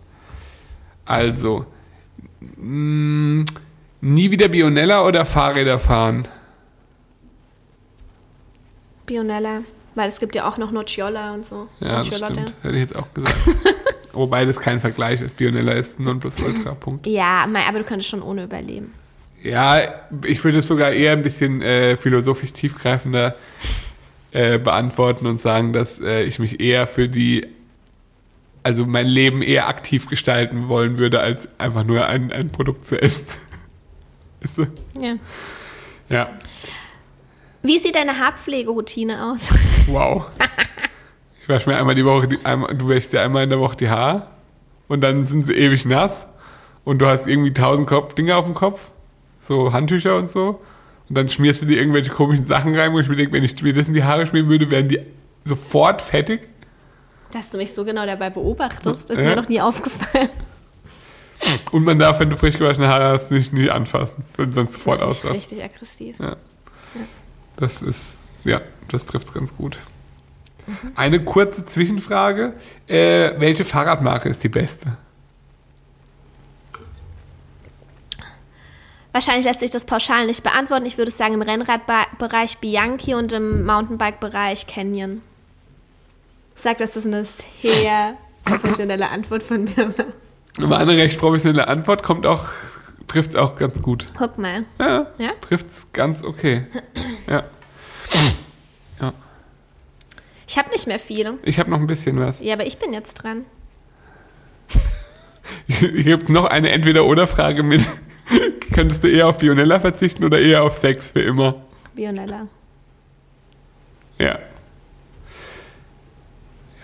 [1.06, 1.64] Also,
[2.56, 3.44] mh,
[4.02, 6.28] nie wieder Bionella oder Fahrräder fahren?
[9.06, 9.60] Bionella.
[9.94, 11.68] Weil es gibt ja auch noch Nociola und so.
[11.80, 12.32] Ja, das Nocciolotte.
[12.34, 12.54] stimmt.
[12.62, 13.36] Hätte ich jetzt auch gesagt.
[14.16, 15.36] Wobei das kein Vergleich ist.
[15.36, 16.74] Bionella ist Nonplusultra.
[16.74, 17.06] Punkt.
[17.06, 18.92] Ja, aber du könntest schon ohne überleben.
[19.42, 19.80] Ja,
[20.24, 23.36] ich würde es sogar eher ein bisschen äh, philosophisch tiefgreifender
[24.32, 27.46] äh, beantworten und sagen, dass äh, ich mich eher für die,
[28.62, 33.00] also mein Leben eher aktiv gestalten wollen würde, als einfach nur ein, ein Produkt zu
[33.00, 33.24] essen.
[34.40, 34.66] Weißt du?
[35.00, 35.16] Ja.
[36.08, 36.30] Ja,
[37.62, 39.48] Wie sieht deine Haarpflegeroutine aus?
[39.88, 40.26] wow.
[41.46, 43.76] Ich wasche mir einmal die Woche, die, einmal, du wäschst dir einmal in der Woche
[43.76, 44.26] die Haare
[44.88, 46.26] und dann sind sie ewig nass
[46.84, 48.90] und du hast irgendwie tausend Kopf, Dinge auf dem Kopf,
[49.46, 50.60] so Handtücher und so
[51.08, 53.62] und dann schmierst du dir irgendwelche komischen Sachen rein, wo ich mir denke, wenn ich
[53.62, 54.98] mir das in die Haare schmieren würde, wären die
[55.44, 56.48] sofort fettig.
[57.30, 59.30] Dass du mich so genau dabei beobachtest, das ist Ja.
[59.30, 60.28] mir noch nie aufgefallen.
[61.70, 65.00] Und man darf, wenn du frisch gewaschene Haare hast, nicht, nicht anfassen, wenn sonst sofort
[65.00, 65.52] Das ist ausrastet.
[65.52, 66.16] Richtig aggressiv.
[67.56, 69.76] Das ist, ja, das trifft es ganz gut.
[70.94, 72.54] Eine kurze Zwischenfrage.
[72.88, 74.96] Äh, welche Fahrradmarke ist die beste?
[79.12, 80.84] Wahrscheinlich lässt sich das pauschal nicht beantworten.
[80.84, 85.22] Ich würde sagen, im Rennradbereich Bianchi und im Mountainbike-Bereich Canyon.
[86.54, 87.24] Ich sag, das ist eine
[87.62, 88.14] sehr
[88.44, 89.94] professionelle Antwort von mir.
[90.62, 92.44] Aber eine recht professionelle Antwort kommt auch,
[93.08, 94.06] trifft es auch ganz gut.
[94.18, 94.64] Guck mal.
[94.78, 95.30] Ja, Ja?
[95.40, 96.66] trifft es ganz okay.
[97.26, 97.44] Ja.
[100.46, 101.38] Ich habe nicht mehr viele.
[101.42, 102.40] Ich habe noch ein bisschen was.
[102.40, 103.44] Ja, aber ich bin jetzt dran.
[105.66, 107.82] Hier gibt es noch eine Entweder-Oder-Frage mit.
[108.74, 111.62] Könntest du eher auf Bionella verzichten oder eher auf Sex für immer?
[111.94, 112.48] Bionella.
[114.18, 114.38] Ja.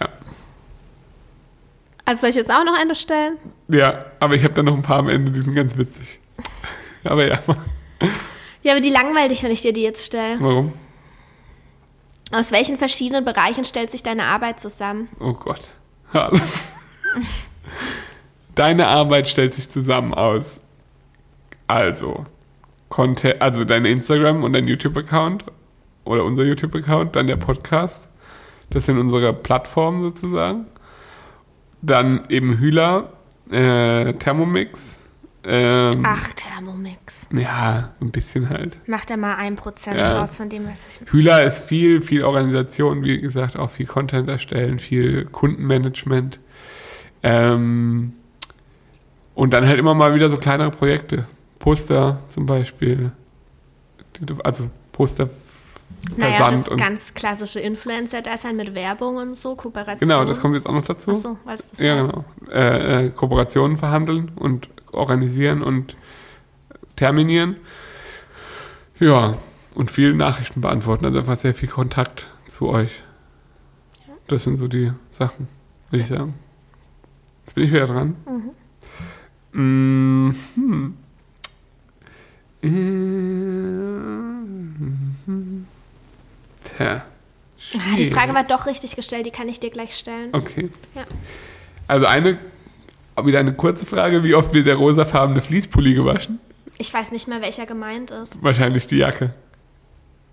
[0.01, 0.09] Ja.
[2.05, 3.37] Also soll ich jetzt auch noch eine stellen?
[3.69, 6.19] Ja, aber ich habe da noch ein paar am Ende, die sind ganz witzig.
[7.05, 7.41] Aber ja,
[8.63, 10.37] Ja, aber die langweilt dich, wenn ich dir die jetzt stelle.
[10.41, 10.73] warum?
[12.33, 15.09] Aus welchen verschiedenen Bereichen stellt sich deine Arbeit zusammen?
[15.20, 15.72] Oh Gott.
[16.12, 16.72] Alles.
[18.55, 20.61] Deine Arbeit stellt sich zusammen aus.
[21.66, 22.26] Also,
[22.89, 25.45] Content, also dein Instagram und dein YouTube-Account
[26.05, 28.09] oder unser YouTube-Account, dann der Podcast.
[28.70, 30.66] Das sind unsere Plattformen sozusagen.
[31.83, 33.12] Dann eben Hühler,
[33.51, 35.01] äh, Thermomix.
[35.45, 37.26] Ähm, Ach, Thermomix.
[37.32, 38.78] Ja, ein bisschen halt.
[38.88, 40.20] Macht er mal ein Prozent Ja.
[40.20, 41.12] raus von dem, was ich...
[41.12, 46.38] Hühler ist viel, viel Organisation, wie gesagt, auch viel Content erstellen, viel Kundenmanagement.
[47.24, 48.12] Ähm,
[49.34, 51.26] und dann halt immer mal wieder so kleinere Projekte.
[51.59, 53.12] Poster zum Beispiel.
[54.45, 55.28] Also Poster
[56.16, 56.76] Naja, Versand das und.
[56.78, 60.09] ganz klassische Influencer-Dasein mit Werbung und so, Kooperation.
[60.09, 61.12] Genau, das kommt jetzt auch noch dazu.
[61.12, 62.24] Ach so, es das Ja, genau.
[62.51, 65.97] Äh, äh, Kooperationen verhandeln und organisieren und
[66.97, 67.57] terminieren.
[68.99, 69.36] Ja,
[69.74, 73.03] und viel Nachrichten beantworten, also einfach sehr viel Kontakt zu euch.
[74.28, 75.49] Das sind so die Sachen,
[75.90, 76.34] würde ich sagen.
[77.40, 78.16] Jetzt bin ich wieder dran.
[79.53, 80.34] Mhm.
[80.55, 80.95] Mhm.
[82.62, 82.68] Äh,
[86.83, 87.07] Tja.
[87.74, 90.30] Ah, die Frage war doch richtig gestellt, die kann ich dir gleich stellen.
[90.33, 90.68] Okay.
[90.95, 91.05] Ja.
[91.87, 92.39] Also eine,
[93.22, 94.24] wieder eine kurze Frage.
[94.24, 96.41] Wie oft wird der rosafarbene Fließpulli gewaschen?
[96.78, 98.43] Ich weiß nicht mehr, welcher gemeint ist.
[98.43, 99.33] Wahrscheinlich die Jacke.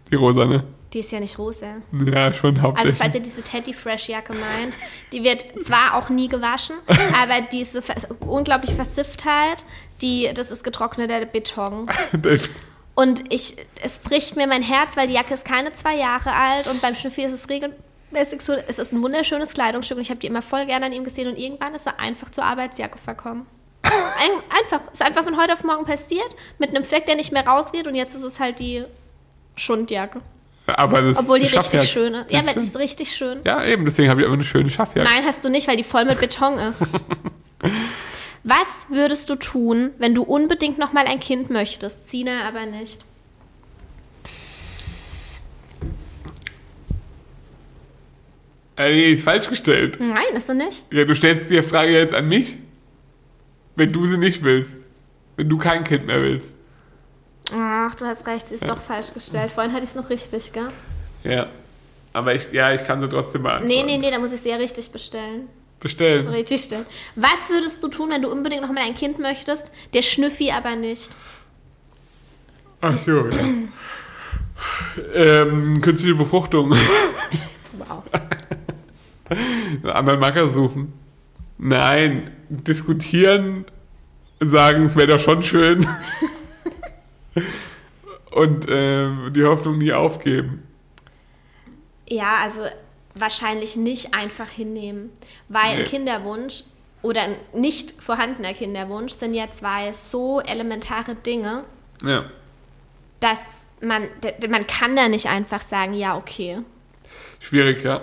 [0.10, 0.64] Die rosane.
[0.94, 1.68] Die ist ja nicht rosa.
[1.92, 2.98] Ja, schon Also hauptsächlich.
[2.98, 4.74] falls ihr diese Teddy Fresh Jacke meint,
[5.12, 9.64] die wird zwar auch nie gewaschen, aber diese vers unglaubliche Versifftheit,
[10.02, 11.88] die, das ist getrockneter Beton.
[13.00, 16.68] Und ich, es bricht mir mein Herz, weil die Jacke ist keine zwei Jahre alt
[16.68, 20.20] und beim Schnüffi ist es regelmäßig so, es ist ein wunderschönes Kleidungsstück und ich habe
[20.20, 23.46] die immer voll gerne an ihm gesehen und irgendwann ist er einfach zur Arbeitsjacke verkommen.
[23.84, 23.92] Ein,
[24.62, 26.28] einfach, ist einfach von heute auf morgen passiert,
[26.58, 28.84] mit einem Fleck, der nicht mehr rausgeht und jetzt ist es halt die
[29.56, 30.20] Schundjacke.
[30.68, 32.26] Aber das Obwohl die richtig ja- schöne.
[32.28, 33.40] Ja, das aber die ist richtig schön.
[33.46, 35.10] ja, eben, deswegen habe ich aber eine schöne Schaffjacke.
[35.10, 36.84] Nein, hast du nicht, weil die voll mit Beton ist.
[38.44, 42.08] Was würdest du tun, wenn du unbedingt noch mal ein Kind möchtest?
[42.10, 43.04] Zina aber nicht.
[48.78, 49.98] Äh, nee, ist falsch gestellt.
[50.00, 50.86] Nein, ist du nicht.
[50.92, 52.58] Ja, du stellst die Frage jetzt an mich,
[53.76, 54.78] wenn du sie nicht willst.
[55.36, 56.54] Wenn du kein Kind mehr willst.
[57.54, 59.52] Ach, du hast recht, sie ist doch falsch gestellt.
[59.52, 60.68] Vorhin hatte ich es noch richtig, gell?
[61.24, 61.48] Ja.
[62.14, 63.68] Aber ich, ja, ich kann sie trotzdem beantworten.
[63.68, 65.48] Nee, nee, nee, da muss ich sie ja richtig bestellen.
[65.80, 66.28] Bestellen.
[66.28, 66.86] Richtig stellen.
[67.16, 69.72] Was würdest du tun, wenn du unbedingt noch mal ein Kind möchtest?
[69.94, 71.12] Der Schnüffi aber nicht.
[72.82, 73.46] Ach so, ja.
[75.14, 76.72] ähm, künstliche Befruchtung.
[77.78, 78.04] Wow.
[79.30, 80.94] einen anderen Macker suchen.
[81.58, 83.66] Nein, diskutieren,
[84.40, 85.86] sagen, es wäre doch schon schön.
[88.32, 90.64] Und ähm, die Hoffnung nie aufgeben.
[92.08, 92.62] Ja, also
[93.20, 95.12] wahrscheinlich nicht einfach hinnehmen,
[95.48, 95.84] weil Nee.
[95.84, 96.64] ein Kinderwunsch
[97.02, 101.64] oder ein nicht vorhandener Kinderwunsch sind ja zwei so elementare Dinge,
[102.04, 102.26] Ja.
[103.20, 104.10] dass man,
[104.50, 106.60] man kann da nicht einfach sagen, ja, okay.
[107.40, 108.02] Schwierig, ja.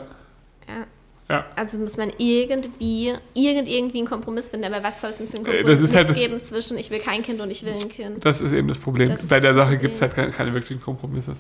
[0.69, 0.87] Ja.
[1.29, 1.45] Ja.
[1.57, 4.73] Also muss man irgendwie, irgend, irgendwie einen Kompromiss finden.
[4.73, 7.41] Aber was soll es denn für einen Kompromiss halt geben zwischen ich will kein Kind
[7.41, 8.25] und ich will ein Kind?
[8.25, 9.09] Das ist eben das Problem.
[9.11, 11.35] Das Bei der Sache gibt es halt keine, keine wirklichen Kompromisse.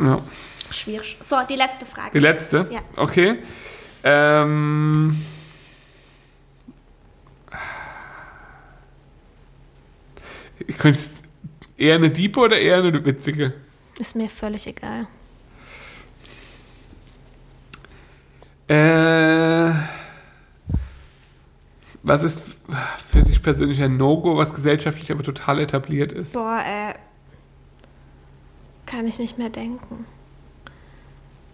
[0.00, 0.20] Ja, Ja.
[0.72, 1.16] Schwierig.
[1.20, 2.10] So, die letzte Frage.
[2.12, 2.68] Die letzte?
[2.70, 2.80] Ja.
[2.96, 3.38] Okay.
[4.04, 5.22] Ähm,
[10.66, 10.98] ich könnte
[11.76, 13.54] eher eine Diepe oder eher eine witzige?
[13.98, 15.06] Ist mir völlig egal.
[18.68, 19.72] Äh,
[22.02, 22.58] was ist
[23.10, 26.32] für dich persönlich ein No-Go, was gesellschaftlich aber total etabliert ist?
[26.32, 26.94] Boah, äh.
[28.86, 30.06] Kann ich nicht mehr denken.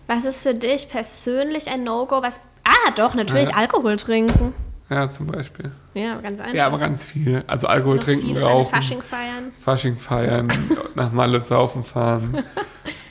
[0.09, 2.21] Was ist für dich persönlich ein No-Go?
[2.23, 2.41] Was.
[2.65, 3.57] Ah, doch, natürlich Ja.
[3.57, 4.53] Alkohol trinken.
[4.91, 5.71] Ja, zum Beispiel.
[5.95, 6.55] Ja, ganz einfach.
[6.55, 7.45] Ja, aber ganz viel.
[7.47, 9.53] Also Alkohol Noch trinken, vieles, eine rauchen, Fasching feiern.
[9.63, 10.49] Fasching feiern,
[10.95, 12.43] nach Malle saufen fahren.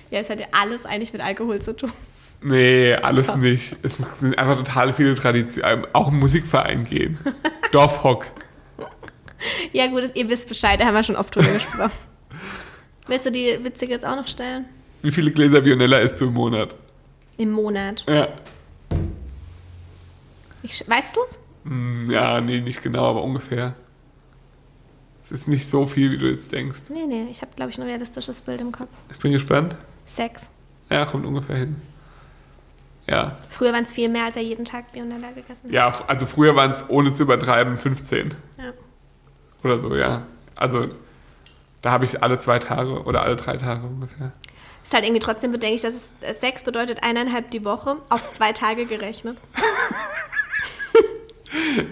[0.10, 1.92] Ja, es hat ja alles eigentlich mit Alkohol zu tun.
[2.42, 3.36] Nee, alles Doch.
[3.36, 3.76] nicht.
[3.84, 5.86] Es sind einfach total viele Traditionen.
[5.92, 7.18] Auch im Musikverein gehen.
[7.74, 8.26] Dorfhock.
[9.74, 11.92] Ja, gut, ihr wisst Bescheid, da haben wir schon oft drüber gesprochen.
[13.08, 14.64] Willst du die witzige jetzt auch noch stellen?
[15.02, 16.74] Wie viele Gläser Bionella isst du im Monat?
[17.38, 18.04] Im Monat.
[18.08, 18.30] Ja.
[20.64, 21.40] Ich, weißt du es?
[21.64, 23.74] Hm, Ja, nee, nicht genau, aber ungefähr.
[25.24, 26.84] Es ist nicht so viel, wie du jetzt denkst.
[26.90, 28.90] Nee, nee, ich habe, glaube ich, ein realistisches Bild im Kopf.
[29.12, 29.76] Ich bin gespannt.
[30.06, 30.50] Sechs.
[30.90, 31.76] Ja, kommt ungefähr hin.
[33.08, 33.38] Ja.
[33.50, 35.72] Früher waren es viel mehr, als er jeden Tag Bionella gegessen hat.
[35.74, 38.74] Ja, also früher waren es, ohne zu übertreiben, 15 Ja.
[39.64, 40.24] oder so, ja.
[40.56, 40.88] Also
[41.82, 44.32] da habe ich alle zwei Tage oder alle drei Tage ungefähr.
[44.88, 48.54] Ist halt irgendwie trotzdem bedenklich, dass es äh, sechs bedeutet eineinhalb die Woche, auf zwei
[48.54, 49.38] Tage gerechnet.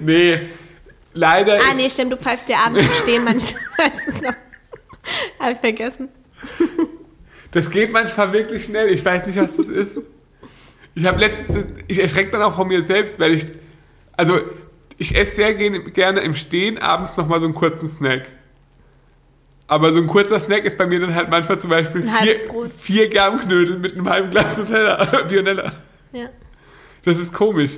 [0.02, 0.50] Nee,
[1.14, 3.62] leider Ah, nee, stimmt, du pfeifst dir abends im Stehen manchmal.
[3.78, 4.34] Das ist noch.
[5.40, 6.10] Hab ich vergessen.
[7.52, 8.90] das geht manchmal wirklich schnell.
[8.90, 10.00] Ich weiß nicht, was das ist.
[10.94, 13.46] Ich habe letztens, ich erschrecke dann auch von mir selbst, weil ich,
[14.16, 14.40] also
[14.98, 18.30] ich esse sehr gerne, gerne im Stehen abends nochmal so einen kurzen Snack.
[19.68, 22.36] Aber so ein kurzer Snack ist bei mir dann halt manchmal zum Beispiel vier,
[22.80, 25.72] vier Germknödel mit einem halben Glas Nutella, Bionella.
[26.12, 26.30] Ja,
[27.04, 27.72] Das ist komisch.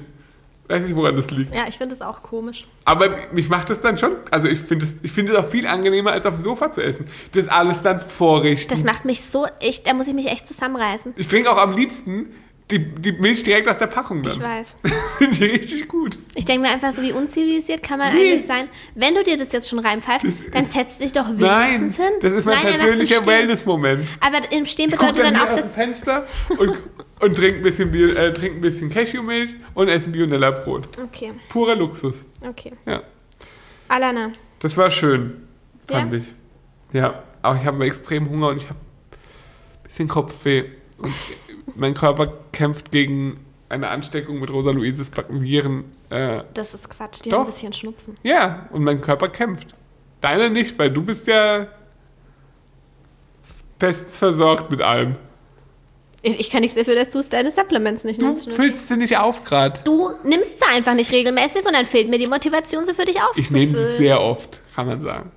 [0.69, 1.55] Weiß nicht, woran das liegt.
[1.55, 2.67] ja ich finde es auch komisch.
[2.83, 5.65] Aber mich macht das dann schon, also ich finde es ich finde es auch viel
[5.65, 7.07] angenehmer, als auf dem Sofa zu essen.
[7.31, 8.67] Das alles dann vorrichten.
[8.69, 11.13] Das macht mich so, ich, da muss ich mich echt zusammenreißen.
[11.15, 12.33] ich trinke auch am liebsten
[12.70, 14.34] die, die Milch direkt aus der Packung dann.
[14.34, 14.76] Ich weiß.
[14.84, 16.18] Das sind die richtig gut.
[16.36, 18.32] Ich denke mir einfach so, wie unzivilisiert kann man Nee.
[18.32, 18.68] eigentlich sein?
[18.93, 22.13] Wenn du dir das jetzt schon reinpfeifst, dann setz dich doch Nein, wenigstens hin.
[22.22, 23.26] das ist mein Nein, persönlicher.
[23.26, 24.07] Wellness-Moment.
[24.20, 25.70] Aber im Stehen bedeutet dann, dann auch, aus dem.
[25.70, 26.82] Fenster und,
[27.22, 30.89] und trinke ein bisschen, Bio, äh, trink ein bisschen Cashewmilch und esse ein Bionella-Brot.
[31.01, 32.26] Okay, Purer Luxus.
[32.45, 32.74] okay.
[32.86, 33.01] Ja,
[33.88, 35.47] Alana, das war schön,
[35.88, 36.20] fand Ja?
[36.20, 36.26] ich.
[36.93, 40.65] Ja, aber ich habe extrem Hunger und ich habe ein bisschen Kopfweh.
[40.97, 41.13] Und
[41.76, 43.39] mein Körper kämpft gegen
[43.70, 45.86] eine Ansteckung mit Rosa Luises Viren.
[46.09, 47.39] Äh, das ist Quatsch, die Doch.
[47.39, 48.15] haben ein bisschen Schnupfen.
[48.24, 49.76] ja, und mein Körper kämpft.
[50.22, 51.68] Deine nicht, weil du bist ja
[53.80, 55.15] bestens versorgt mit allem.
[56.24, 58.49] Ich, ich kann nichts dafür, dass du es deine Supplements nicht Du nimmst.
[58.49, 59.80] füllst sie nicht auf gerade.
[59.84, 63.22] Du nimmst sie einfach nicht regelmäßig und dann fehlt mir die Motivation, sie für dich
[63.22, 63.45] aufzufüllen.
[63.45, 65.32] Ich nehme sie sehr oft, kann man sagen.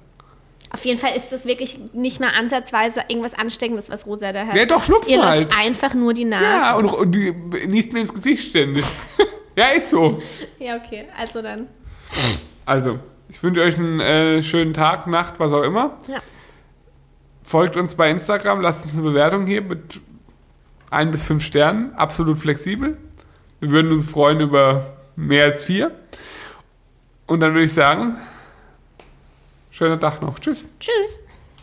[0.72, 4.54] Auf jeden Fall ist das wirklich nicht mal ansatzweise irgendwas Ansteckendes, was Rosa da hat.
[4.54, 5.48] Ja, doch, Schnupfen Ihr halt.
[5.58, 6.44] einfach nur die Nase.
[6.44, 7.32] Ja, und, und die
[7.66, 8.84] niest mir ins Gesicht ständig.
[9.56, 10.22] ja, ist so.
[10.60, 11.66] Ja, okay, also dann.
[12.66, 15.98] Also, ich wünsche euch einen äh, schönen Tag, Nacht, was auch immer.
[16.06, 16.22] Ja.
[17.42, 20.00] Folgt uns bei Instagram, lasst uns eine Bewertung hier mit
[20.90, 22.96] ein bis fünf Sternen, absolut flexibel.
[23.60, 25.90] Wir würden uns freuen über mehr als vier.
[27.26, 28.16] Und dann würde ich sagen,
[29.80, 30.38] schöner Tag noch.
[30.38, 30.66] Tschüss.
[30.78, 31.18] Tschüss.